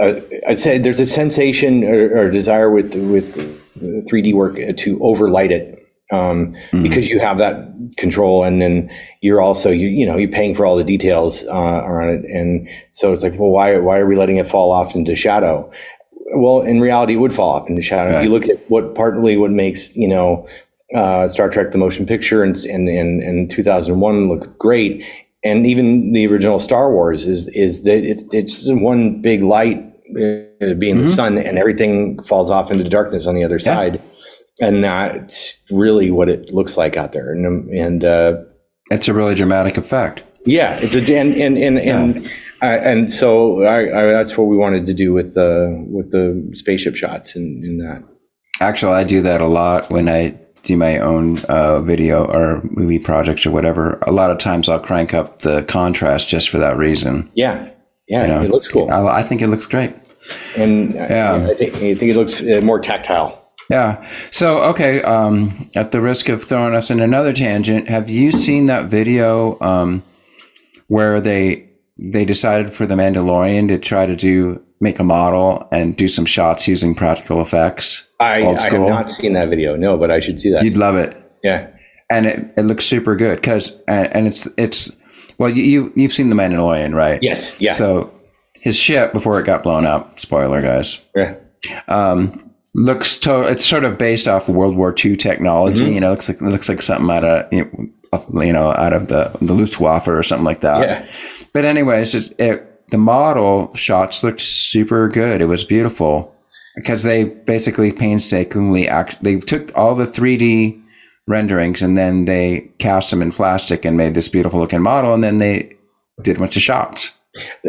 [0.00, 3.36] Uh, I said there's a sensation or, or desire with with
[4.08, 5.77] 3D work to overlight it
[6.10, 8.90] um, because you have that control, and then
[9.20, 12.68] you're also you you know you're paying for all the details uh, on it, and
[12.90, 15.70] so it's like, well, why why are we letting it fall off into shadow?
[16.34, 18.16] Well, in reality, it would fall off into shadow.
[18.16, 20.48] If you look at what partly what makes you know
[20.94, 25.04] uh, Star Trek: The Motion Picture and and and, and 2001 look great,
[25.44, 29.84] and even the original Star Wars is is that it's it's one big light
[30.16, 34.02] uh, being the sun, and everything falls off into darkness on the other side,
[34.60, 37.32] and that's really what it looks like out there.
[37.32, 38.36] And and uh,
[38.90, 40.22] It's a really dramatic effect.
[40.44, 42.26] yeah, it's a and and and and,
[42.62, 46.50] uh, and so I, I, that's what we wanted to do with the with the
[46.54, 48.02] spaceship shots in, in that.
[48.60, 52.98] Actually, I do that a lot when I do my own uh, video or movie
[52.98, 53.98] projects or whatever.
[54.06, 57.30] A lot of times I'll crank up the contrast just for that reason.
[57.34, 57.70] Yeah,
[58.08, 59.94] yeah, You know, it looks cool, I, I think it looks great.
[60.56, 61.34] and Yeah.
[61.46, 63.47] I, I think I think it looks uh, more tactile.
[63.70, 64.08] Yeah.
[64.30, 65.02] So, okay.
[65.02, 69.58] Um, at the risk of throwing us in another tangent, have you seen that video
[69.60, 70.02] um,
[70.86, 75.96] where they they decided for the Mandalorian to try to do make a model and
[75.96, 78.06] do some shots using practical effects?
[78.20, 80.64] I, I have not seen that video, no, but I should see that.
[80.64, 81.16] You'd love it.
[81.42, 81.68] yeah,
[82.10, 84.90] and it, it looks super good because and, and it's it's
[85.38, 87.22] well you, you you've seen the Mandalorian right?
[87.22, 87.60] Yes.
[87.60, 87.72] Yeah.
[87.74, 88.12] So
[88.60, 90.18] his ship before it got blown up.
[90.20, 91.00] Spoiler, guys.
[91.14, 91.36] yeah.
[91.88, 95.84] Um, looks to it's sort of based off World War II technology.
[95.84, 95.92] Mm-hmm.
[95.92, 99.36] You know, looks like it looks like something out of you know, out of the
[99.40, 100.80] the Luftwaffe or something like that.
[100.80, 101.12] Yeah.
[101.52, 105.40] But anyways, it's, it the model shots looked super good.
[105.40, 106.34] It was beautiful
[106.76, 109.22] because they basically painstakingly act.
[109.22, 110.82] They took all the 3D
[111.26, 115.22] renderings and then they cast them in plastic and made this beautiful looking model, and
[115.22, 115.76] then they
[116.22, 117.14] did a bunch of shots.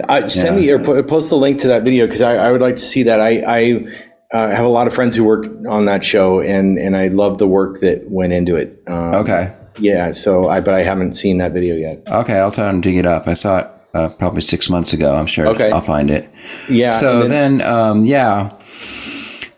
[0.08, 2.78] I, send me or post the link to that video because I, I would like
[2.78, 3.20] to see that.
[3.20, 6.96] I, I uh, have a lot of friends who worked on that show, and and
[6.96, 8.82] I love the work that went into it.
[8.88, 9.54] Um, Okay.
[9.80, 10.12] Yeah.
[10.12, 12.04] So I, but I haven't seen that video yet.
[12.08, 13.28] Okay, I'll try and dig it up.
[13.28, 15.16] I saw it uh, probably six months ago.
[15.16, 15.72] I'm sure Okay.
[15.72, 16.30] I'll find it.
[16.68, 16.92] Yeah.
[16.92, 18.52] So then- then, um, yeah.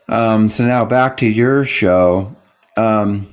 [0.10, 2.36] Um, so now back to your show.
[2.78, 3.28] Um,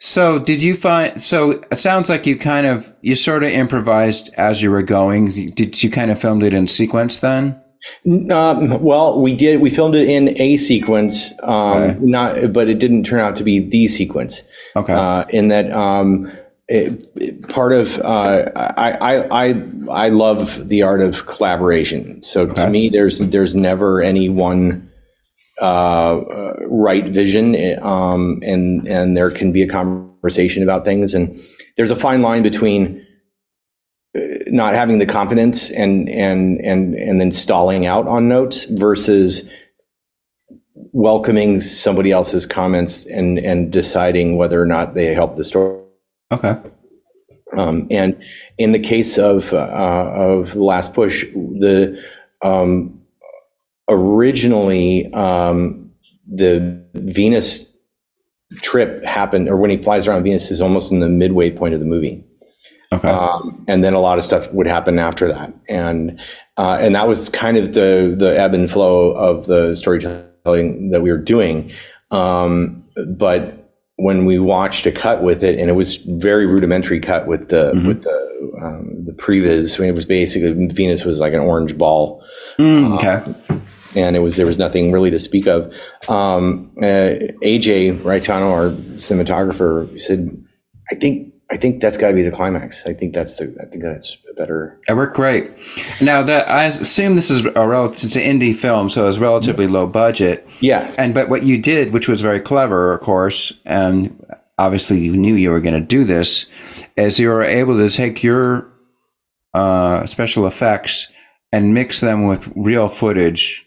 [0.00, 1.22] so did you find?
[1.22, 5.30] So it sounds like you kind of you sort of improvised as you were going.
[5.54, 7.60] Did you kind of filmed it in sequence then?
[8.30, 9.60] Um, well, we did.
[9.60, 11.50] We filmed it in a sequence, um,
[11.82, 11.98] Okay.
[12.00, 14.42] not, but it didn't turn out to be the sequence.
[14.76, 14.92] Okay.
[14.92, 16.30] Uh, in that, um,
[16.68, 19.54] it, it- part of uh, I, I I
[19.90, 22.22] I love the art of collaboration.
[22.22, 24.88] So to me, there's there's never any one
[25.60, 25.64] uh,
[26.18, 31.36] uh, right vision, eh, um, and and there can be a conversation about things, and
[31.76, 33.01] there's a fine line between
[34.52, 39.48] not having the confidence and and and and then stalling out on notes versus
[40.92, 45.82] welcoming somebody else's comments and and deciding whether or not they help the story.
[46.30, 46.56] okay.
[47.56, 48.22] Um, and
[48.56, 52.02] in the case of uh, of the last push, the
[52.42, 53.02] um,
[53.88, 55.92] originally um,
[56.26, 57.70] the Venus
[58.56, 61.80] trip happened, or when he flies around Venus, is almost in the midway point of
[61.80, 62.24] the movie
[62.92, 63.08] Okay.
[63.08, 66.20] um, and then a lot of stuff would happen after that, and
[66.58, 71.00] uh, and that was kind of the the ebb and flow of the storytelling that
[71.02, 71.72] we were doing.
[72.10, 73.58] Um, but
[73.96, 77.72] when we watched a cut with it, and it was very rudimentary cut with the
[77.86, 79.78] with the um, the previs.
[79.78, 82.22] I mean, it was basically Venus was like an orange ball
[82.58, 83.60] Mm, okay.
[83.98, 85.72] and it was there was nothing really to speak of.
[86.08, 90.36] Um, uh, AJ Raitano, our cinematographer, said,
[90.90, 92.86] "I think I think that's got to be the climax.
[92.86, 95.50] I think that's the I think that's a better." It worked great.
[96.00, 99.66] Now that I assume this is a relative, it's an indie film, so it's relatively
[99.66, 100.48] low budget.
[100.60, 104.18] Yeah, And but what you did, which was very clever, of course, and
[104.58, 106.46] obviously you knew you were going to do this,
[106.96, 108.66] is you were able to take your
[109.54, 111.08] uh, special effects
[111.52, 113.66] and mix them with real footage.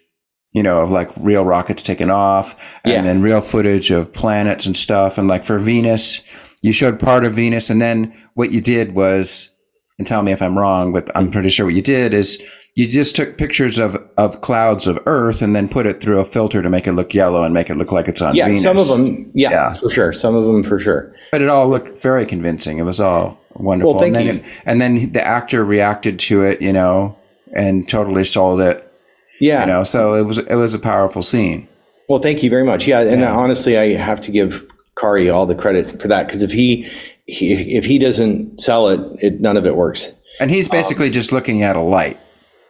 [0.54, 2.56] You know, of like real rockets taking off,
[2.86, 3.02] and Yeah.
[3.02, 5.18] then real footage of planets and stuff.
[5.18, 6.22] And like for Venus,
[6.66, 9.50] you showed part of Venus, and then what you did was,
[10.00, 12.42] and tell me if I'm wrong, but I'm pretty sure what you did is
[12.74, 16.26] you just took pictures of, of clouds of Earth and then put it through a
[16.26, 18.46] filter to make it look yellow and make it look like it's on yeah.
[18.46, 18.64] Venus.
[18.64, 19.72] Some of them, yeah, Yeah.
[19.74, 20.12] for sure.
[20.12, 21.14] Some of them, for sure.
[21.32, 22.80] but it all looked very convincing.
[22.80, 23.94] It was all wonderful.
[23.94, 24.42] Well, thank and then you.
[24.42, 27.16] It, and then the actor reacted to it, you know,
[27.56, 28.82] and totally sold it.
[29.40, 29.62] Yeah.
[29.62, 31.68] You know, so it was it was a powerful scene.
[32.10, 32.88] Well, thank you very much.
[32.88, 33.34] Yeah, and Yeah.
[33.36, 34.66] honestly, I have to give
[34.98, 36.90] Khary all the credit for that because if he,
[37.26, 40.14] he if he doesn't sell it, it none of it works.
[40.40, 42.20] And Um, he's basically just looking at a light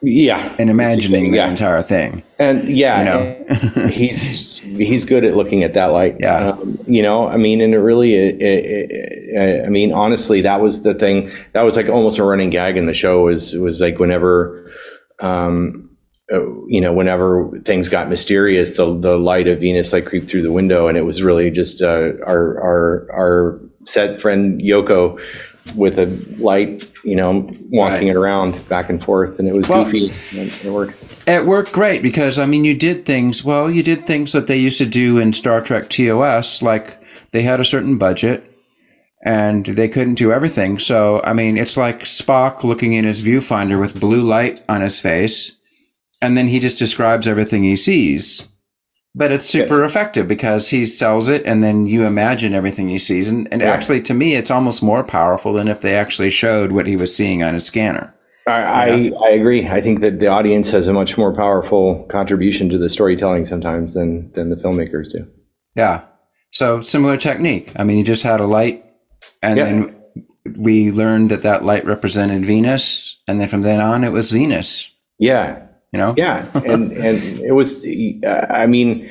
[0.01, 1.49] Yeah, and imagining the yeah.
[1.49, 2.21] entire thing.
[2.37, 3.87] And yeah, You know?
[3.89, 6.17] he's he's good at looking at that light.
[6.19, 6.49] Yeah.
[6.49, 10.61] Um, you know, I mean, and it really, it, it, it, I mean, honestly, that
[10.61, 11.31] was the thing.
[11.53, 13.23] That was like almost a running gag in the show.
[13.23, 14.71] Was was like whenever,
[15.19, 15.84] um,
[16.33, 20.41] uh, you know, whenever things got mysterious, the the light of Venus like creeped through
[20.41, 25.21] the window, and it was really just uh, our our our set friend Yoko
[25.75, 26.05] with a
[26.41, 30.11] light, you know, walking it around back and forth, and it was Well- goofy.
[30.39, 31.01] and it worked.
[31.27, 34.57] It worked great because I mean you did things well, you did things that they
[34.57, 36.97] used to do in Star Trek TOS, like
[37.31, 38.43] they had a certain budget
[39.23, 40.77] and they couldn't do everything.
[40.77, 44.99] So I mean it's like Spock looking in his viewfinder with blue light on his
[44.99, 45.53] face,
[46.21, 48.43] and then he just describes everything he sees.
[49.17, 53.29] But it's super effective because he sells it and then you imagine everything he sees.
[53.29, 53.69] And, and Yeah.
[53.71, 57.15] actually, to me, it's almost more powerful than if they actually showed what he was
[57.15, 58.13] seeing on his scanner.
[58.47, 59.65] I, I, I agree.
[59.67, 63.93] I think that the audience has a much more powerful contribution to the storytelling sometimes
[63.93, 65.25] than than the filmmakers do.
[65.75, 66.01] Yeah.
[66.51, 67.71] So similar technique.
[67.77, 68.85] I mean, you just had a light,
[69.41, 69.63] and Yeah.
[69.65, 69.95] then
[70.57, 74.91] we learned that that light represented Venus, and then from then on, it was Venus.
[75.17, 75.64] Yeah,
[75.95, 76.13] You know.
[76.17, 77.87] yeah, and and it was.
[78.27, 79.09] I mean,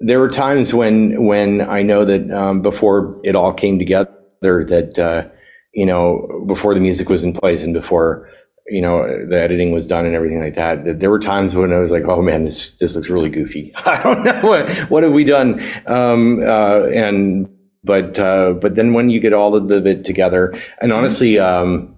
[0.00, 4.98] there were times when when I know that um, before it all came together that
[4.98, 5.26] uh,
[5.72, 8.28] you know before the music was in place and before
[8.66, 11.72] you know the editing was done and everything like that, that there were times when
[11.72, 13.72] I was like, oh man, this this looks really goofy.
[13.86, 17.48] I don't know what what have we done, um, uh, and
[17.82, 21.96] but uh, but then when you get all of the bit together, and honestly, um,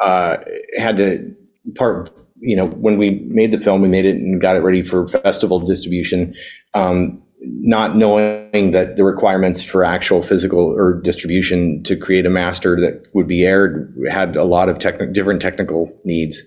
[0.00, 0.36] uh,
[0.78, 1.34] had to
[1.74, 2.08] part
[2.42, 5.06] you know, when we made the film, we made it and got it ready for
[5.06, 6.34] festival distribution,
[6.74, 12.80] um, not knowing that the requirements for actual physical or distribution to create a master
[12.80, 16.42] that would be aired had a lot of techni- different technical needs,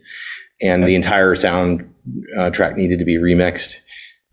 [0.61, 1.89] and the entire sound
[2.37, 3.75] uh, track needed to be remixed.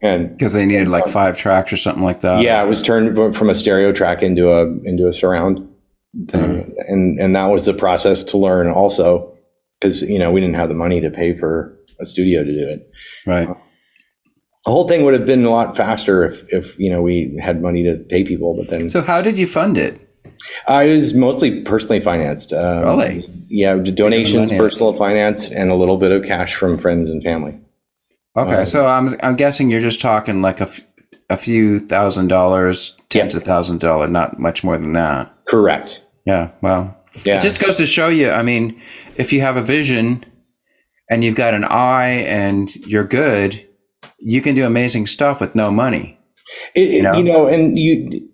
[0.00, 2.42] And because they needed like five tracks or something like that.
[2.42, 5.68] yeah, it was turned from a stereo track into a into a surround
[6.26, 9.31] thing, and and that was the process to learn also
[9.82, 12.68] because you know we didn't have the money to pay for a studio to do
[12.68, 12.90] it.
[13.26, 13.48] Right.
[14.64, 17.60] The whole thing would have been a lot faster if if you know we had
[17.60, 18.54] money to pay people.
[18.56, 19.98] But then So how did you fund it?
[20.66, 22.52] I was mostly personally financed.
[22.52, 23.28] Um, Really?
[23.48, 27.60] Yeah, donations, personal finance, and a little bit of cash from friends and family.
[28.36, 30.80] Okay, Um, so I'm I'm guessing you're just talking like a, f-
[31.28, 35.32] a few thousand dollars, tens of thousands of dollars, not much more than that.
[35.46, 36.02] Correct.
[36.24, 36.50] Yeah.
[36.62, 37.36] Well, Yeah.
[37.36, 38.30] it just goes to show you.
[38.30, 38.80] I mean,
[39.16, 40.24] if you have a vision
[41.10, 43.66] and you've got an eye and you're good,
[44.18, 46.18] you can do amazing stuff with no money.
[46.74, 47.14] It, it- know?
[47.14, 48.28] you know, and you,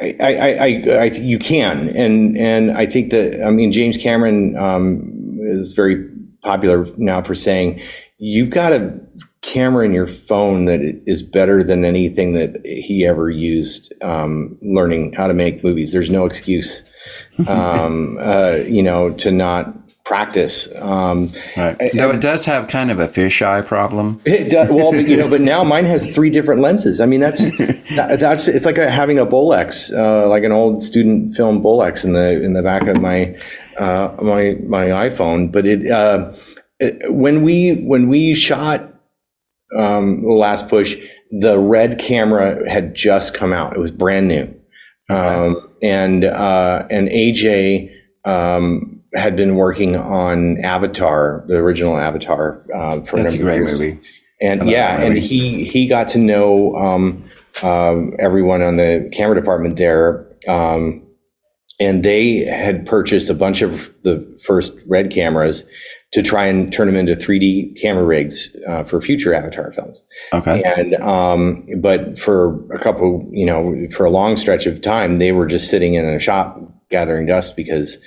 [0.00, 4.56] I, I, I, I, you can, and and I think that I mean James Cameron
[4.56, 6.08] um, is very
[6.42, 7.80] popular now for saying
[8.18, 8.92] you've got a
[9.44, 15.12] camera in your phone that is better than anything that he ever used um, learning
[15.12, 15.92] how to make movies.
[15.92, 16.82] There's no excuse,
[17.48, 19.74] um, uh, you know, to not
[20.04, 20.68] practice.
[20.76, 21.76] Um, Right.
[21.94, 24.20] Though it does have kind of a fisheye problem.
[24.24, 27.00] it does well, but you know, but now mine has three different lenses.
[27.00, 27.42] I mean, that's
[27.96, 32.04] that, that's it's like a, having a Bolex, uh, like an old student film Bolex
[32.04, 33.36] in the in the back of my
[33.78, 35.52] uh, my my iPhone.
[35.52, 36.34] But it, uh,
[36.80, 38.93] it when we when we shot
[39.76, 40.96] um, the last push,
[41.30, 43.74] the red camera had just come out.
[43.76, 44.54] It was brand new,
[45.08, 47.90] um, and uh, and AJ
[48.24, 53.40] um, had been working on Avatar, the original Avatar, uh, for That's a number of
[53.40, 53.80] great years.
[53.80, 54.00] movie.
[54.40, 57.24] And yeah, and he he got to know um,
[57.62, 61.02] um, everyone on the camera department there, um,
[61.80, 65.64] and they had purchased a bunch of the first red cameras
[66.14, 70.00] to try and turn them into 3D camera rigs uh, for future Avatar films.
[70.32, 70.62] Okay.
[70.62, 75.32] And um, but for a couple, you know, for a long stretch of time, they
[75.32, 77.98] were just sitting in a shop gathering dust because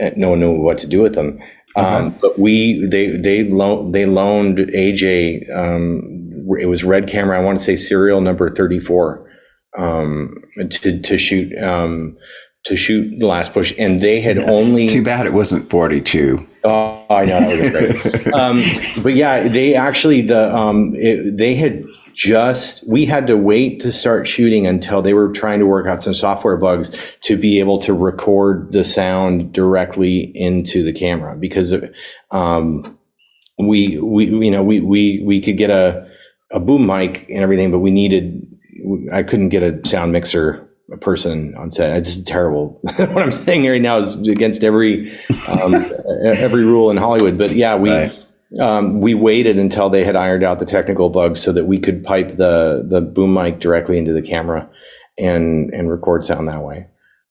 [0.00, 1.38] uh, no one knew what to do with them.
[1.76, 7.44] Um, but we they they loan they loaned AJ um, it was red camera I
[7.44, 9.30] want to say serial number thirty four
[9.78, 10.34] um,
[10.68, 12.16] to to shoot um,
[12.64, 16.44] to shoot the last push and they had only Too bad it wasn't 42.
[16.62, 18.34] Oh, I know that was great.
[18.34, 18.62] um,
[19.02, 23.90] but yeah, they actually the um, it, they had just we had to wait to
[23.90, 26.90] start shooting until they were trying to work out some software bugs
[27.22, 31.74] to be able to record the sound directly into the camera because
[32.30, 32.98] um,
[33.58, 36.06] we we you know we we we could get a
[36.50, 38.46] a boom mic and everything, but we needed
[39.12, 42.02] I couldn't get a sound mixer a person on set.
[42.04, 42.80] This is terrible.
[42.96, 45.12] what I'm saying right now is against every
[45.48, 45.74] um,
[46.24, 47.38] every rule in Hollywood.
[47.38, 48.18] But yeah, we Right.
[48.60, 52.02] um, we waited until they had ironed out the technical bugs so that we could
[52.04, 54.68] pipe the the boom mic directly into the camera
[55.18, 56.86] and and record sound that way.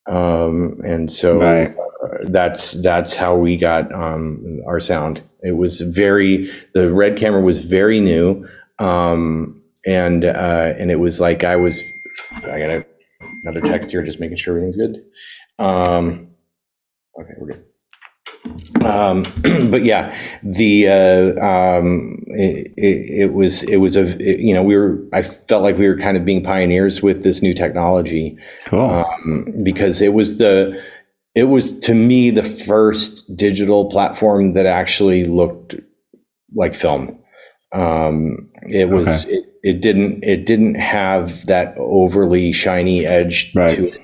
[0.07, 1.75] Um, and so Right.
[1.75, 5.21] uh, that's that's how we got um, our sound.
[5.43, 8.47] It was very the red camera was very new,
[8.79, 11.83] um, and uh, and it was like I was.
[12.43, 12.85] I got a,
[13.43, 15.03] another text here, just making sure everything's good.
[15.57, 16.29] Um,
[17.19, 17.65] okay, we're good.
[18.85, 19.23] Um,
[19.71, 24.63] but yeah, the uh, um, it, it, it was it was a it- you know
[24.63, 28.37] we were I felt like we were kind of being pioneers with this new technology
[28.65, 28.89] Cool.
[28.89, 30.81] um, because it was the
[31.35, 35.75] it was to me the first digital platform that actually looked
[36.55, 37.18] like film.
[37.71, 43.75] Um, it was it, it didn't it didn't have that overly shiny edge Right.
[43.75, 44.01] to it.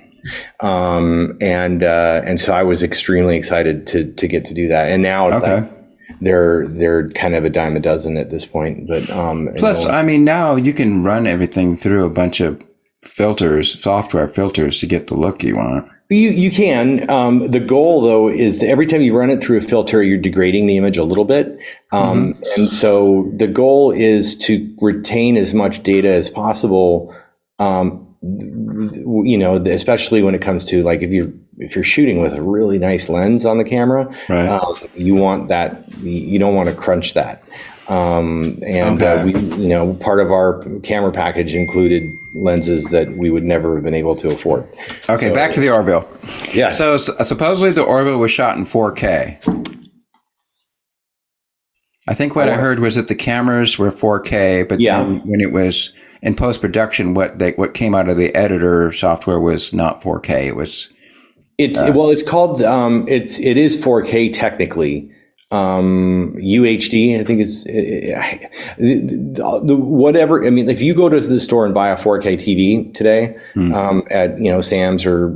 [0.60, 4.90] Um, and uh, and so I was extremely excited to to get to do that.
[4.90, 5.62] And now it's Okay.
[5.62, 5.72] like
[6.22, 8.88] they're they're kind of a dime a dozen at this point.
[8.88, 12.40] But um, Plus, you know, I mean, now you can run everything through a bunch
[12.42, 12.62] of
[13.04, 15.88] filters, software filters to get the look you want.
[16.10, 17.10] You you can.
[17.10, 20.18] Um, the goal though is that every time you run it through a filter, you're
[20.20, 21.58] degrading the image a little bit,
[21.92, 27.14] um, and so the goal is to retain as much data as possible
[27.58, 32.34] Um, you know, especially when it comes to like if you're if you're shooting with
[32.34, 34.48] a really nice lens on the camera, Right.
[34.48, 35.86] um, you want that.
[36.04, 37.42] You don't want to crunch that.
[37.88, 42.04] Um, and uh, we, you know, part of our camera package included
[42.36, 44.68] lenses that we would never have been able to afford.
[45.08, 46.08] Okay, So- back to the Orville.
[46.54, 46.78] Yes.
[46.80, 49.38] So supposedly the Orville was shot in 4K.
[52.08, 52.60] I think what I Oh.
[52.60, 55.02] heard was that the cameras were 4K, but Yeah.
[55.04, 58.92] then when it was in post production, what they what came out of the editor
[58.92, 60.48] software was not 4K.
[60.48, 60.90] It was
[61.58, 65.10] It's well, it's called um, it's it is 4K technically.
[65.52, 68.48] Um, UHD, I think it's uh,
[68.80, 70.44] the, the, whatever.
[70.44, 74.02] I mean, if you go to the store and buy a 4K TV today um,
[74.10, 75.30] at you know Sam's or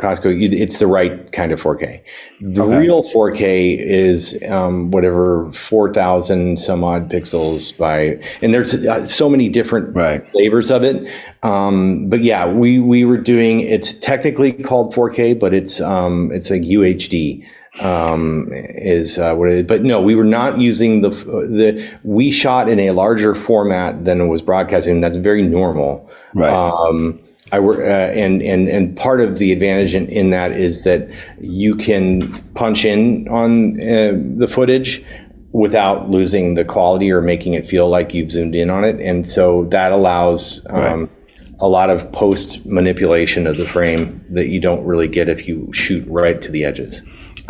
[0.00, 2.02] Costco, you, it's the right kind of 4K.
[2.40, 2.78] The Okay.
[2.78, 9.50] real 4K is um, whatever 4,000 some odd pixels by, and there's uh, so many
[9.50, 10.26] different right.
[10.32, 11.06] flavors of it.
[11.42, 13.60] Um, but yeah, we we were doing.
[13.60, 17.46] It's technically called 4K, but it's um, it's like UHD
[17.80, 19.66] um, is uh, what it is.
[19.66, 21.98] But no, we were not using the the.
[22.02, 24.94] We shot in a larger format than it was broadcasting.
[24.94, 26.10] And that's very normal.
[26.34, 26.52] Right.
[26.52, 27.20] Um,
[27.52, 31.08] I were, uh, and and and part of the advantage in, in that is that
[31.40, 35.04] you can punch in on uh, the footage
[35.52, 39.26] without losing the quality or making it feel like you've zoomed in on it, and
[39.26, 41.10] so that allows um,
[41.58, 45.68] a lot of post manipulation of the frame that you don't really get if you
[45.72, 47.02] shoot right to the edges.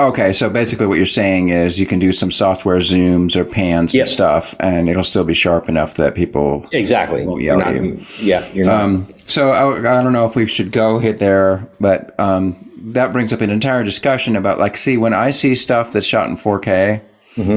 [0.09, 3.94] Okay, so basically what you're saying is you can do some software zooms or pans
[3.94, 6.66] and stuff, and it'll still be sharp enough that people.
[6.72, 7.26] Exactly.
[7.26, 8.05] Won't yell at you.
[8.18, 8.82] Yeah, you're not.
[8.82, 13.12] Um, so I, I don't know if we should go hit there, but um, that
[13.12, 16.36] brings up an entire discussion about like, see, when I see stuff that's shot in
[16.36, 17.01] 4K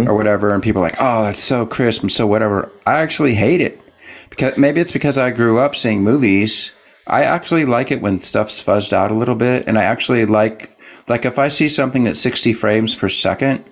[0.08, 3.36] or whatever, and people are like, oh, that's so crisp and so whatever, I actually
[3.36, 3.82] hate it
[4.30, 6.72] because maybe it's because I grew up seeing movies.
[7.08, 10.72] I actually like it when stuff's fuzzed out a little bit, and I actually like
[11.08, 13.64] like if I see something that's 60 frames per second,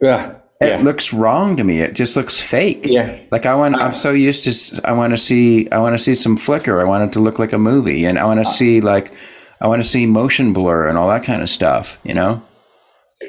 [0.00, 0.36] yeah.
[0.60, 0.78] it Yeah.
[0.82, 1.80] looks wrong to me.
[1.80, 2.80] It just looks fake.
[2.84, 3.18] Yeah.
[3.30, 5.70] Like I want, I'm so used to, I want to see.
[5.70, 6.80] I want to see some flicker.
[6.80, 9.12] I want it to look like a movie, and I want to see like,
[9.60, 11.98] I want to see motion blur and all that kind of stuff.
[12.04, 12.42] You know.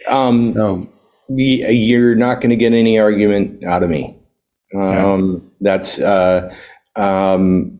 [0.10, 0.90] Um, So
[1.30, 4.16] you're not going to get any argument out of me.
[4.76, 6.54] Um, That's, uh,
[6.96, 7.80] um,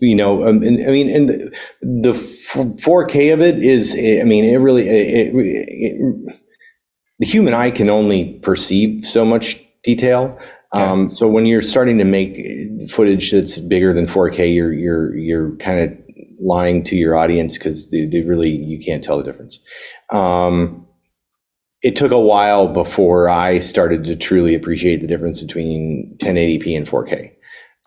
[0.00, 4.44] you know, um, and, I mean, and the, the 4K of it is, I mean,
[4.44, 6.40] it really, it, it, it,
[7.18, 10.38] the human eye can only perceive so much detail.
[10.74, 12.36] Um, so when you're starting to make
[12.88, 15.98] footage that's bigger than 4K, you're you're you're kind of
[16.40, 19.60] lying to your audience because they, they really you can't tell the difference.
[20.10, 20.86] Um,
[21.82, 26.86] it took a while before I started to truly appreciate the difference between 1080p and
[26.86, 27.32] 4K.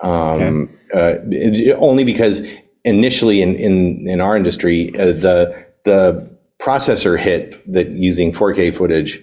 [0.04, 1.16] Um, uh,
[1.78, 2.42] only because
[2.84, 9.22] initially in, in, in our industry, uh, the, the processor hit that using 4K footage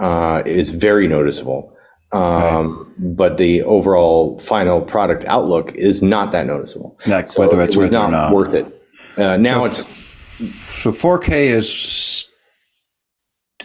[0.00, 1.70] uh, is very noticeable.
[2.12, 6.96] Um, But the overall final product outlook is not that noticeable.
[7.06, 8.32] like So whether it's it was worth not, not.
[8.32, 8.66] worth it.
[9.16, 9.78] Uh, now it's
[10.82, 12.28] So 4K is.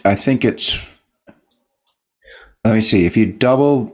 [0.04, 0.84] I think it's.
[2.64, 3.06] Let me see.
[3.06, 3.92] If you double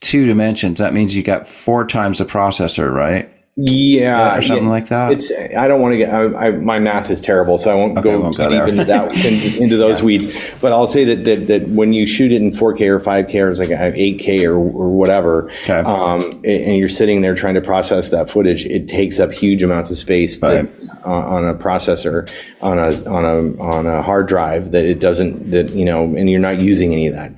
[0.00, 3.30] two dimensions, that means you got four times the processor, right?
[3.56, 4.70] yeah, or something yeah.
[4.70, 5.12] like that.
[5.12, 5.32] It's.
[5.56, 6.12] I don't want to get.
[6.12, 8.84] I, I, my math is terrible, so I won't Okay, go won't go deep into
[8.84, 10.26] that into, into those weeds.
[10.60, 13.50] But I'll say that, that that when you shoot it in 4K or 5K or
[13.50, 15.80] it's like 8K or, or whatever, Okay.
[15.80, 19.62] um, and, and you're sitting there trying to process that footage, it takes up huge
[19.62, 20.66] amounts of space that,
[21.04, 22.30] uh, on a processor
[22.62, 26.30] on a on a on a hard drive that it doesn't that you know, and
[26.30, 27.32] you're not using any of that.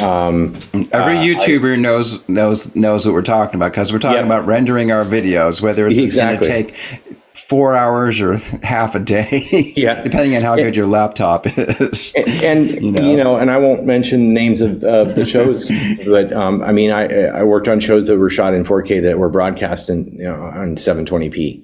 [0.00, 0.54] Um,
[0.92, 5.04] Every YouTuber knows knows knows what we're talking about because we're talking about rendering our
[5.04, 6.48] videos, whether it's Exactly.
[6.48, 10.02] going to take four hours or half a day, Yeah.
[10.02, 12.12] depending on how good your laptop is.
[12.16, 13.36] and you know.
[13.36, 15.68] and I won't mention names of, of the shows,
[16.06, 19.18] but um, I mean, I I worked on shows that were shot in 4K that
[19.18, 21.62] were broadcast in you know, on 720p.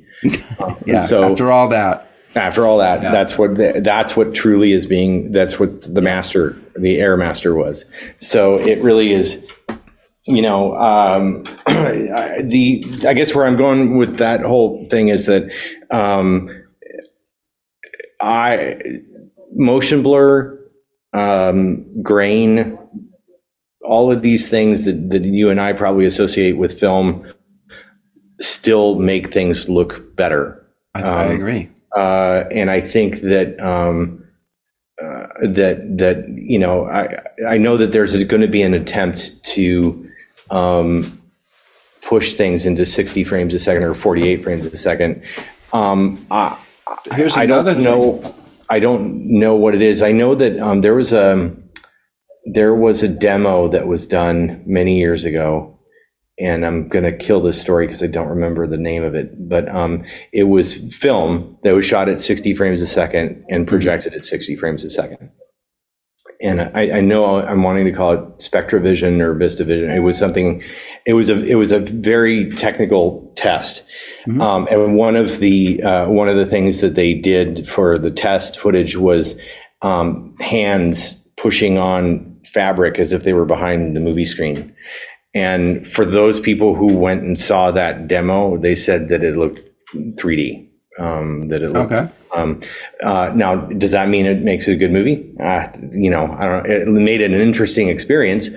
[0.61, 0.99] Um, Yeah.
[0.99, 5.33] so after all that, after all that, that's what the, that's what truly is being.
[5.33, 7.85] That's what the master, the Air Master, was.
[8.19, 9.45] So it really is.
[10.25, 15.51] You know, um, the I guess where I'm going with that whole thing is that
[15.91, 16.51] um,
[18.21, 19.01] I
[19.55, 20.59] motion blur,
[21.15, 22.79] um, grain,
[23.83, 27.25] all of these things that, that you and I probably associate with film
[28.41, 30.63] still make things look better.
[30.95, 31.71] I, I Um, agree.
[31.97, 34.25] Uh, and I think that um,
[35.03, 39.43] uh, that that you know I I know that there's going to be an attempt
[39.45, 40.11] to
[40.51, 41.21] um,
[42.03, 45.23] push things into 60 frames a second or 48 frames a second.
[45.73, 46.59] Um, I,
[47.13, 48.35] Here's I don't know.
[48.71, 50.03] I don't know what it is.
[50.03, 51.55] I know that um, there was a
[52.47, 55.78] there was a demo that was done many years ago,
[56.39, 59.49] and I'm gonna kill this story because I don't remember the name of it.
[59.49, 64.15] But um, it was film that was shot at 60 frames a second and projected
[64.15, 65.31] at 60 frames a second.
[66.41, 69.93] And I, I know I'm wanting to call it SpectraVision or VistaVision.
[69.93, 70.63] It was something.
[71.05, 73.83] It was a it was a very technical test,
[74.41, 78.13] um, and one of the uh, one of the things that they did for the
[78.13, 79.35] test footage was
[79.83, 84.75] um, hands pushing on fabric as if they were behind the movie screen.
[85.45, 89.61] And for those people who went and saw that demo, they said that it looked
[90.19, 90.67] 3D.
[90.99, 92.09] Um, that it looked Okay.
[92.35, 92.61] um,
[93.05, 93.51] uh, now,
[93.83, 95.17] does that mean it makes it a good movie?
[95.51, 96.67] Uh, you know, I don't.
[96.69, 98.51] It made it an interesting experience,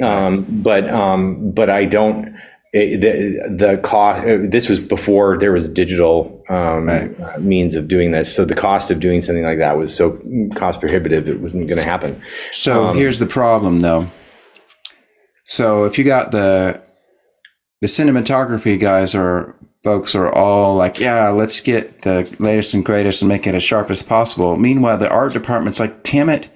[0.00, 2.34] um, but um, but I don't.
[2.72, 3.14] It, the
[3.54, 4.24] the cost.
[4.26, 7.40] uh, This was before there was digital um, Right.
[7.42, 10.18] means of doing this, so the cost of doing something like that was so
[10.54, 11.28] cost prohibitive.
[11.28, 12.12] It wasn't going to happen.
[12.52, 14.06] So Um, here's the problem, though.
[15.52, 16.80] So if you got the
[17.82, 23.20] the cinematography guys or folks are all like, yeah, let's get the latest and greatest
[23.20, 24.56] and make it as sharp as possible.
[24.56, 26.48] Meanwhile, the art department's like, damn it.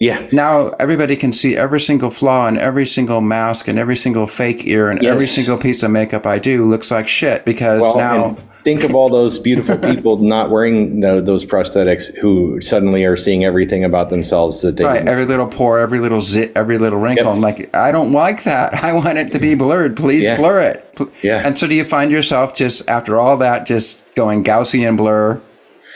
[0.00, 4.26] Yeah, Now everybody can see every single flaw and every single mask and every single
[4.26, 7.98] fake ear and every single piece of makeup I do looks like shit because Well,
[7.98, 13.16] now think of all those beautiful people not wearing tho- those prosthetics who suddenly are
[13.16, 16.98] seeing everything about themselves that they Right, every little pore, every little zit, every little
[16.98, 17.24] wrinkle.
[17.26, 17.34] Yep.
[17.34, 18.74] I'm like, I don't like that.
[18.84, 19.96] I want it to be blurred.
[19.96, 20.36] Please Yeah.
[20.36, 20.86] blur it.
[21.22, 21.46] Yeah.
[21.46, 25.40] And so, do you find yourself just after all that, just going Gaussian blur?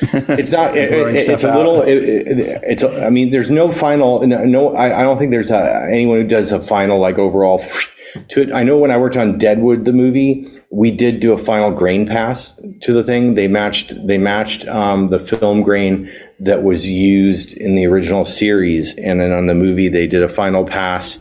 [0.40, 1.56] it's not it, it- it's a out.
[1.56, 5.18] little it, it, it's a, i mean there's no final no, no I, I don't
[5.18, 7.58] think there's a, anyone who does a final like overall
[8.28, 11.38] to it i know when i worked on deadwood the movie we did do a
[11.38, 16.62] final grain pass to the thing they matched they matched um, the film grain that
[16.64, 20.64] was used in the original series and then on the movie they did a final
[20.64, 21.18] pass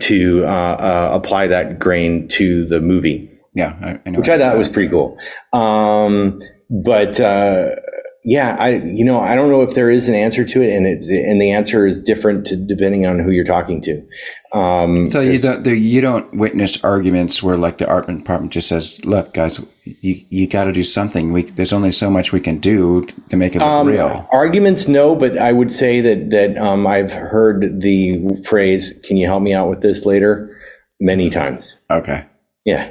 [0.00, 4.18] to uh, uh, apply that grain to the movie Yeah, I, I know.
[4.18, 5.16] which I thought was pretty cool.
[5.52, 6.40] Um,
[6.70, 7.76] but uh,
[8.24, 10.86] yeah, I you know I don't know if there is an answer to it, and
[10.86, 14.02] it's and the answer is different to, depending on who you're talking to.
[14.52, 18.68] Um, so you don't the, you don't witness arguments where like the art department just
[18.68, 21.32] says, "Look, guys, you you got to do something.
[21.32, 24.88] We there's only so much we can do to make it look Um, real." Arguments,
[24.88, 29.42] no, but I would say that that um, I've heard the phrase "Can you help
[29.42, 30.50] me out with this later?"
[30.98, 31.76] many times.
[31.90, 32.24] Okay.
[32.64, 32.90] Yeah.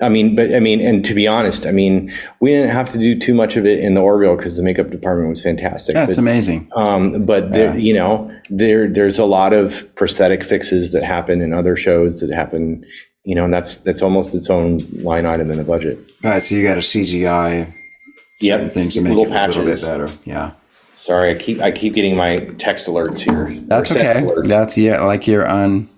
[0.00, 2.98] I mean, but I mean, and to be honest, I mean, we didn't have to
[2.98, 5.94] do too much of it in the Orville because the makeup department was fantastic.
[5.94, 6.68] That's But- amazing.
[6.76, 11.52] Um, but there, you know, there there's a lot of prosthetic fixes that happen in
[11.52, 12.84] other shows that happen,
[13.24, 15.98] you know, and that's that's almost its own line item in the budget.
[16.22, 16.42] Right.
[16.44, 17.74] So you got a CGI
[18.40, 20.08] Yep, things to make little it look a little bit better.
[20.24, 20.52] Yeah.
[20.94, 23.60] Sorry, I keep I keep getting my text alerts here.
[23.66, 24.20] That's okay.
[24.20, 24.46] alerts.
[24.48, 25.88] That's yeah, like you're on.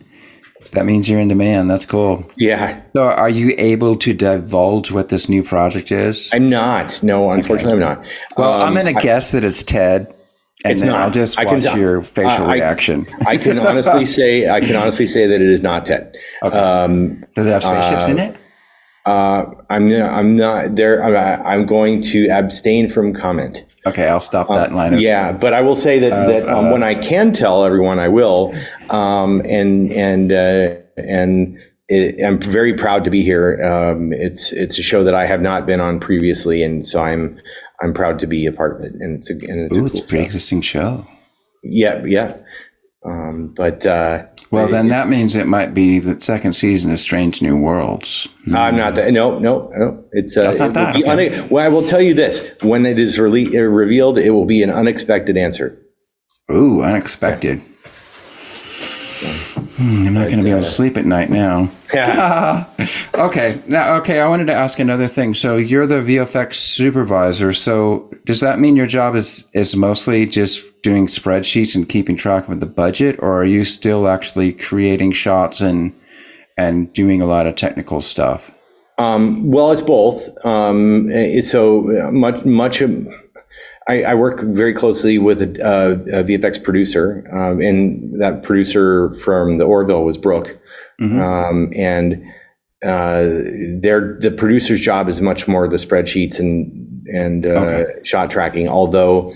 [0.73, 1.69] That means you're in demand.
[1.71, 2.25] That's cool.
[2.37, 6.31] yeah, So, are you able to divulge what this new project is?
[6.33, 7.03] I'm not.
[7.03, 8.07] No, unfortunately, I'm not.
[8.37, 10.07] well, I'm Um, going to guess that it's Ted,
[10.65, 11.01] and It's then not.
[11.01, 13.07] I'll just I can watch your facial I- I- reaction.
[13.27, 16.15] I can honestly say I can honestly say that it is not Ted.
[16.43, 18.37] Um, Does it have spaceships in uh, it?
[19.07, 21.03] uh, I'm I'm not there.
[21.03, 21.17] I'm,
[21.47, 23.65] I'm going to abstain from comment.
[23.87, 24.95] Okay, I'll stop that line.
[24.95, 28.09] Of, Yeah, but I will say that that um, when I can tell everyone, I
[28.09, 28.55] will,
[28.91, 31.59] um, and and uh, and
[31.89, 33.61] it, I'm very proud to be here.
[33.63, 37.41] Um, it's it's a show that I have not been on previously, and so I'm
[37.83, 38.93] I'm proud to be a part of it.
[38.95, 40.07] And it's a, and it's Ooh, a cool show.
[40.07, 41.07] pre-existing show.
[41.63, 42.37] Yeah, yeah.
[43.05, 47.41] Um, but uh, Well, then that means it might be the second season of Strange
[47.41, 48.29] New Worlds.
[48.55, 49.13] I'm not that.
[49.13, 50.05] No, no, no.
[50.13, 51.49] It's uh, That's not it that, okay.
[51.51, 54.63] well, I will tell you this: when it is rele- uh, revealed, it will be
[54.63, 55.81] an unexpected answer.
[56.53, 57.63] Ooh, unexpected.
[59.81, 61.71] Hmm, I'm not going to be able to sleep at night now.
[61.95, 62.67] Yeah.
[63.15, 63.63] okay.
[63.67, 64.21] Now, okay.
[64.21, 65.35] I wanted to ask another thing.
[65.35, 67.55] So you're the VFX supervisor.
[67.55, 72.47] So does that mean your job is is mostly just doing spreadsheets and keeping track
[72.47, 75.99] of the budget, or are you still actually creating shots and
[76.59, 78.53] and doing a lot of technical stuff?
[78.99, 80.29] Um, well, it's both.
[80.45, 81.81] Um, eh, so
[82.13, 83.09] much, much of,
[83.91, 85.51] I, I work very closely with a,
[86.21, 90.59] a VFX producer, um, and that producer from the Orville was Brooke,
[91.21, 92.23] um, and
[92.85, 93.23] uh,
[93.83, 97.85] their the producer's job is much more the spreadsheets and and uh, Okay.
[98.05, 98.69] shot tracking.
[98.69, 99.33] Although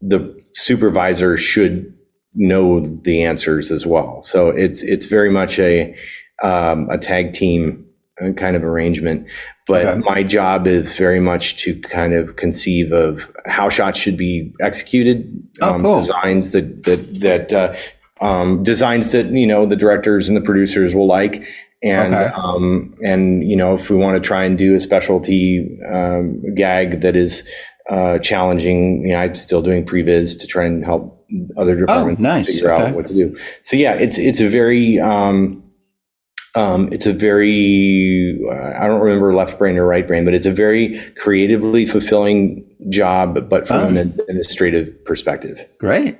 [0.00, 0.20] the
[0.52, 1.92] supervisor should
[2.34, 4.22] know the answers as well.
[4.22, 5.96] So it's it's very much a
[6.42, 7.84] um, a tag team
[8.36, 9.26] kind of arrangement.
[9.66, 10.00] But Okay.
[10.00, 15.30] my job is very much to kind of conceive of how shots should be executed,
[15.60, 16.00] Oh, um, cool.
[16.00, 17.74] designs that that that uh,
[18.24, 21.44] um, designs that you know the directors and the producers will like.
[21.82, 22.30] And Okay.
[22.34, 27.02] um, and you know if we want to try and do a specialty um, gag
[27.02, 27.44] that is
[27.90, 31.14] uh, challenging, you know I'm still doing previs to try and help
[31.56, 32.46] other departments Oh, nice.
[32.46, 32.82] figure Okay.
[32.88, 33.36] out what to do.
[33.62, 35.62] So yeah, it's it's a very um,
[36.54, 40.52] um, it's a very I don't remember left brain or right brain, but it's a
[40.52, 43.88] very creatively fulfilling job, but from Oh.
[43.88, 45.64] an administrative perspective.
[45.78, 46.16] Great.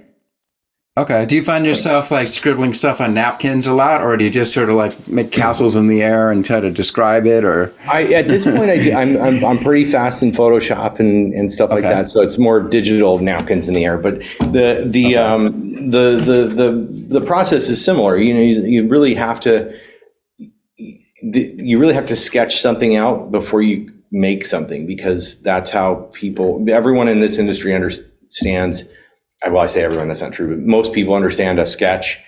[0.97, 1.27] Okay.
[1.27, 4.53] Do you find yourself like scribbling stuff on napkins a lot, or do you just
[4.53, 7.45] sort of like make castles in the air and try to describe it?
[7.45, 11.33] Or I at this point I do, I'm, I'm I'm pretty fast in Photoshop and,
[11.35, 12.09] and stuff like that.
[12.09, 13.97] So it's more digital napkins in the air.
[13.97, 14.23] But
[14.53, 18.17] the the um the, the the the process is similar.
[18.19, 19.73] You know, you, you really have to
[21.23, 26.09] the, you really have to sketch something out before you make something because that's how
[26.13, 28.85] people everyone in this industry understands.
[29.45, 30.09] Well, I say everyone.
[30.09, 32.19] That's not true, but most people understand a sketch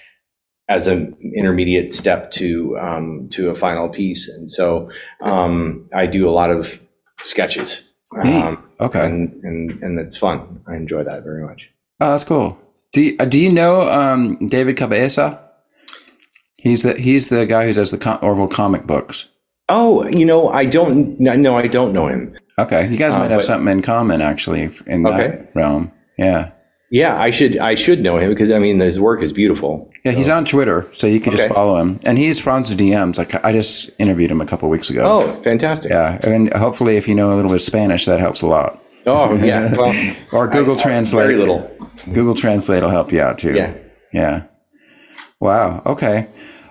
[0.69, 4.29] as an intermediate step to um, to a final piece.
[4.29, 6.81] And so um, I do a lot of
[7.25, 7.83] sketches,
[8.17, 9.05] um, okay.
[9.05, 10.63] and and and it's fun.
[10.69, 11.71] I enjoy that very much.
[12.01, 12.57] Oh, that's cool.
[12.93, 15.41] Do you, uh, do you know um, David Cabeza?
[16.63, 19.29] He's the he's the guy who does the com- Orville comic books.
[19.69, 21.19] Oh, you know, I don't.
[21.21, 22.37] No, I don't know him.
[22.59, 25.39] Okay, you guys Uh, might have but- something in common actually in that Okay.
[25.55, 25.91] realm.
[26.19, 26.51] Yeah,
[26.91, 27.57] Yeah, I should.
[27.57, 29.89] I should know him because I mean, his work is beautiful.
[30.05, 30.11] yeah.
[30.13, 31.99] He's on Twitter, so you can just follow him.
[32.05, 33.17] And he's Franz DMs.
[33.17, 35.03] Like I just interviewed him a couple weeks ago.
[35.05, 35.91] Oh, fantastic!
[35.93, 38.81] Yeah, and hopefully, if you know a little bit of Spanish, that helps a lot.
[39.07, 39.75] Oh, yeah.
[39.79, 39.95] Well,
[40.33, 41.27] Or Google I- Translate.
[41.27, 41.71] Very little.
[42.13, 43.55] Google Translate will help you out too.
[43.55, 43.73] Yeah.
[44.13, 44.43] Yeah.
[45.41, 45.83] Wow.
[45.87, 46.27] Okay.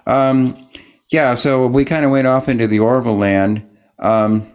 [0.10, 0.70] Um,
[1.12, 1.36] yeah.
[1.36, 3.66] So we kind of went off into the Orville land.
[4.02, 4.52] Um,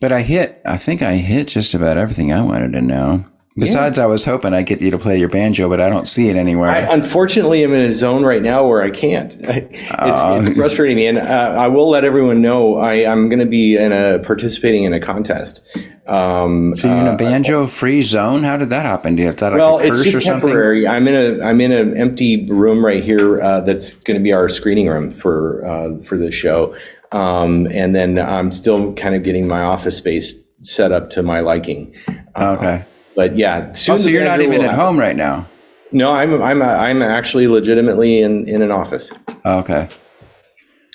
[0.00, 3.24] but I hit, I think I hit just about everything I wanted to know.
[3.58, 6.28] Besides, I was hoping I'd get you to play your banjo, but I don't see
[6.28, 6.68] it anywhere.
[6.70, 9.36] I unfortunately am in a zone right now where I can't.
[9.40, 10.38] it's, Oh.
[10.38, 11.22] it's frustrating me, and uh,
[11.58, 15.00] I will let everyone know I, I'm going to be in a participating in a
[15.00, 15.60] contest.
[16.06, 18.42] Um, so you're in uh, a banjo free zone?
[18.42, 19.18] How did that happen?
[19.18, 20.48] Is that like well, a it's just or something?
[20.48, 20.86] temporary.
[20.86, 23.42] I'm in a I'm in an empty room right here.
[23.42, 26.74] Uh, that's going to be our screening room for uh, for the show.
[27.12, 31.40] Um, and then I'm still kind of getting my office space set up to my
[31.40, 31.94] liking.
[32.34, 32.84] Uh, Okay.
[33.18, 34.78] But yeah, soon Oh, so you're not even at happen.
[34.78, 35.44] home right now?
[35.90, 39.10] No, I'm I'm I'm actually legitimately in in an office.
[39.44, 39.88] Okay.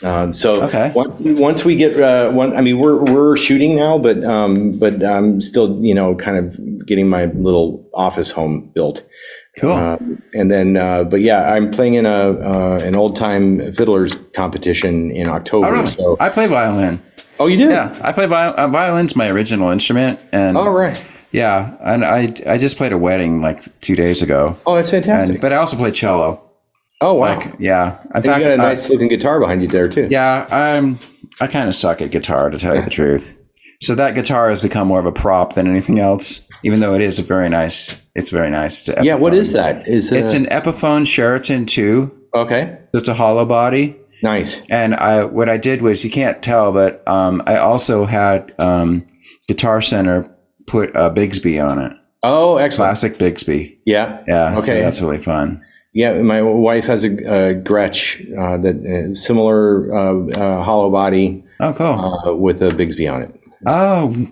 [0.03, 0.93] Um, so Okay.
[0.95, 5.03] on- once we get uh, one, I mean, we're we're shooting now, but um, but
[5.03, 9.03] I'm still you know kind of getting my little office home built.
[9.59, 9.73] Cool.
[9.73, 14.15] Um, and then, uh, but yeah, I'm playing in a uh, an old time fiddlers
[14.33, 15.75] competition in October.
[15.75, 15.85] oh?
[15.85, 17.01] So, I play violin.
[17.39, 17.69] oh, you do?
[17.69, 20.97] Yeah, I play viol- uh, violin's my original instrument, and All right.
[21.33, 25.35] Yeah, and I I just played a wedding like two days ago, Oh, that's fantastic.
[25.35, 26.41] and, but I also play cello.
[27.01, 27.35] oh, wow.
[27.39, 30.07] Like, yeah, in And you got a nice looking guitar behind you there too.
[30.09, 30.97] yeah, I'm
[31.41, 33.35] I kind of suck at guitar to tell you the truth.
[33.81, 37.01] So that guitar has become more of a prop than anything else, even though it
[37.01, 37.99] is a very nice.
[38.15, 38.87] It's very nice.
[38.87, 39.15] It's Yeah.
[39.15, 39.85] what is that?
[39.87, 40.19] Is it?
[40.21, 42.11] It's a- an Epiphone Sheraton two.
[42.33, 42.77] okay.
[42.93, 43.97] It's a hollow body.
[44.21, 44.61] Nice.
[44.69, 49.05] And I, what I did was, you can't tell, but um, I also had um,
[49.49, 50.29] Guitar Center
[50.67, 51.91] put a Bigsby on it,
[52.23, 52.89] Oh, excellent.
[52.97, 53.75] classic Bigsby.
[53.85, 54.23] Yeah.
[54.27, 54.81] Yeah, so Okay.
[54.81, 55.61] that's really fun.
[55.93, 61.43] Yeah, my wife has a, a Gretsch uh, that uh, similar uh, uh, hollow body
[61.59, 62.21] Oh, cool.
[62.25, 63.39] uh, with a Bigsby on it.
[63.67, 64.27] oh,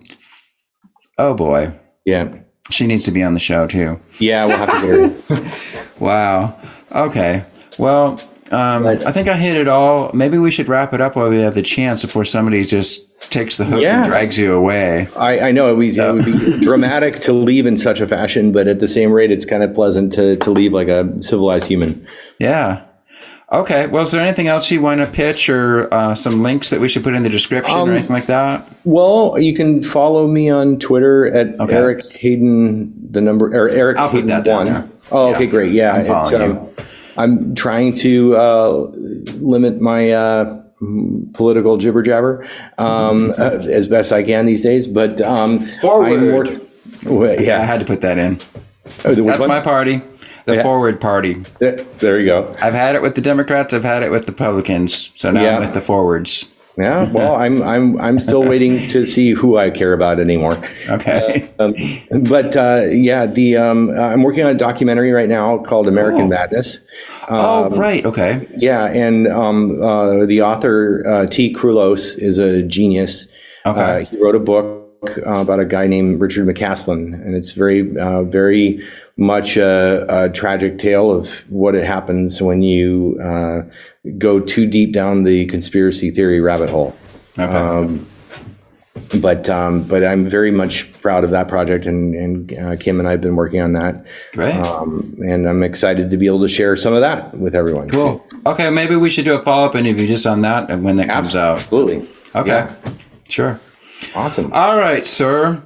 [1.18, 1.72] oh boy,
[2.04, 2.34] Yeah,
[2.70, 4.00] she needs to be on the show too.
[4.18, 4.80] yeah, we'll have to
[5.28, 5.52] get her.
[6.00, 6.58] Wow.
[6.90, 7.44] Okay.
[7.78, 8.20] Well,
[8.52, 10.10] um, I think I hit it all.
[10.12, 13.56] Maybe we should wrap it up while we have the chance before somebody just takes
[13.56, 14.02] the hook Yeah.
[14.02, 15.08] and drags you away.
[15.16, 18.52] I, I know it, was, it would be dramatic to leave in such a fashion,
[18.52, 21.66] but at the same rate, it's kind of pleasant to, to leave like a civilized
[21.66, 22.06] human.
[22.38, 22.84] Yeah.
[23.52, 23.86] Okay.
[23.86, 26.88] Well, is there anything else you want to pitch or uh, some links that we
[26.88, 28.66] should put in the description Um, or anything like that?
[28.84, 31.74] Well, you can follow me on Twitter at Okay.
[31.74, 34.92] Eric Hayden, the number, or Eric I'll put that down one.
[35.10, 35.36] Oh, Yeah.
[35.36, 35.72] okay, great.
[35.72, 36.02] Yeah,
[37.16, 37.48] I'm following you.
[37.48, 38.70] I'm trying to uh,
[39.40, 40.62] limit my uh,
[41.34, 42.46] political jibber jabber
[42.78, 44.86] um, uh, as best I can these days.
[44.88, 46.12] But um, Forward.
[46.12, 48.38] I'm more, well, Yeah, I had to put that in.
[49.04, 49.48] Oh, the- which That's one?
[49.48, 50.02] my party,
[50.44, 50.62] the Yeah.
[50.62, 51.44] Forward Party.
[51.58, 52.54] There, there you go.
[52.60, 53.72] I've had it with the Democrats.
[53.74, 55.12] I've had it with the Republicans.
[55.16, 55.56] So now Yeah.
[55.56, 56.50] I'm with the Forwards.
[56.78, 60.58] Yeah, well, I'm I'm I'm still waiting to see who I care about anymore.
[60.88, 61.50] Okay.
[61.58, 61.74] Um,
[62.24, 66.28] but uh, yeah, the um, I'm working on a documentary right now called American Cool.
[66.28, 66.80] Madness.
[67.28, 68.04] oh, um, right.
[68.04, 68.48] Okay.
[68.56, 73.26] Yeah, and um, uh, the author uh, Tea Krulos is a genius.
[73.66, 73.80] Okay.
[73.80, 77.96] Uh, he wrote a book uh, about a guy named Richard McCaslin, and it's very,
[77.98, 78.86] uh, very
[79.16, 83.62] much a, a tragic tale of what it happens when you uh,
[84.18, 86.96] go too deep down the conspiracy theory rabbit hole.
[87.38, 87.56] Okay.
[87.56, 88.06] Um,
[89.20, 93.08] but um, but I'm very much proud of that project, and and uh, Kim and
[93.08, 94.54] I have been working on that, Great.
[94.54, 97.88] um, and I'm excited to be able to share some of that with everyone.
[97.88, 98.24] cool.
[98.46, 101.08] Okay, maybe we should do a follow up interview just on that and when that
[101.08, 101.58] comes out.
[101.58, 102.06] Absolutely.
[102.34, 102.50] Okay.
[102.50, 102.74] Yeah.
[103.28, 103.60] Sure.
[104.14, 104.52] Awesome.
[104.52, 105.62] All right, sir.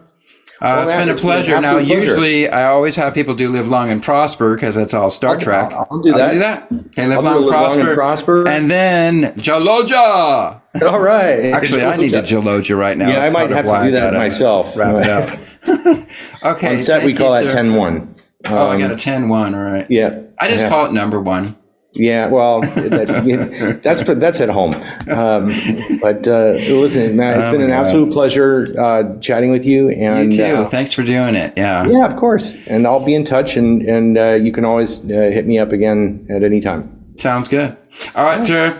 [0.59, 1.61] Uh, it's been a it's been an pleasure.
[1.61, 2.01] Now, pleasure.
[2.01, 5.41] usually I always have people do live long and prosper because that's all Star I'll-
[5.41, 5.73] Trek.
[5.73, 6.33] I'll- I'll do that.
[6.33, 6.69] do that.
[6.89, 8.49] Okay, live long, a live long prosper, and prosper.
[8.49, 10.61] and then Jaloja.
[10.83, 11.53] All right.
[11.53, 13.09] Actually, I need to Jaloja right now.
[13.09, 14.77] Yeah, I might have to do that myself.
[14.77, 16.07] Wrap it up.
[16.43, 16.75] okay.
[16.75, 18.15] On set, we call you, that 10 1.
[18.47, 19.55] Oh, I got a 10 1.
[19.55, 19.87] All right.
[19.91, 20.23] Yeah.
[20.39, 20.69] I just yeah.
[20.69, 21.57] call it number one.
[21.99, 24.75] Yeah, well, that, that's that's at home.
[25.11, 25.53] Um,
[26.01, 27.87] but uh, listen, Matt, it's Oh been an God.
[27.87, 29.89] absolute pleasure uh, chatting with you.
[29.91, 30.45] And You too.
[30.57, 31.53] uh, Thanks for doing it.
[31.57, 31.87] Yeah.
[31.89, 32.55] yeah, of course.
[32.67, 35.73] And I'll be in touch, and and uh, you can always uh, hit me up
[35.73, 36.93] again at any time.
[37.17, 37.77] Sounds good.
[38.15, 38.79] All right, sir.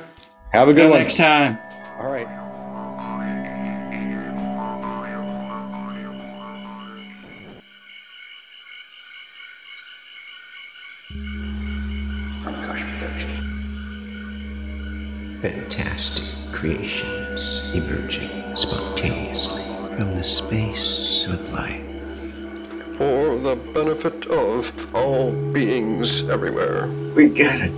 [0.53, 0.99] Have a good Till one.
[1.01, 1.59] next time.
[1.99, 2.27] All right.
[16.67, 19.63] Creations emerging spontaneously
[19.95, 21.81] from the space of life.
[22.99, 26.89] for the benefit of all beings everywhere.
[27.15, 27.71] We gotta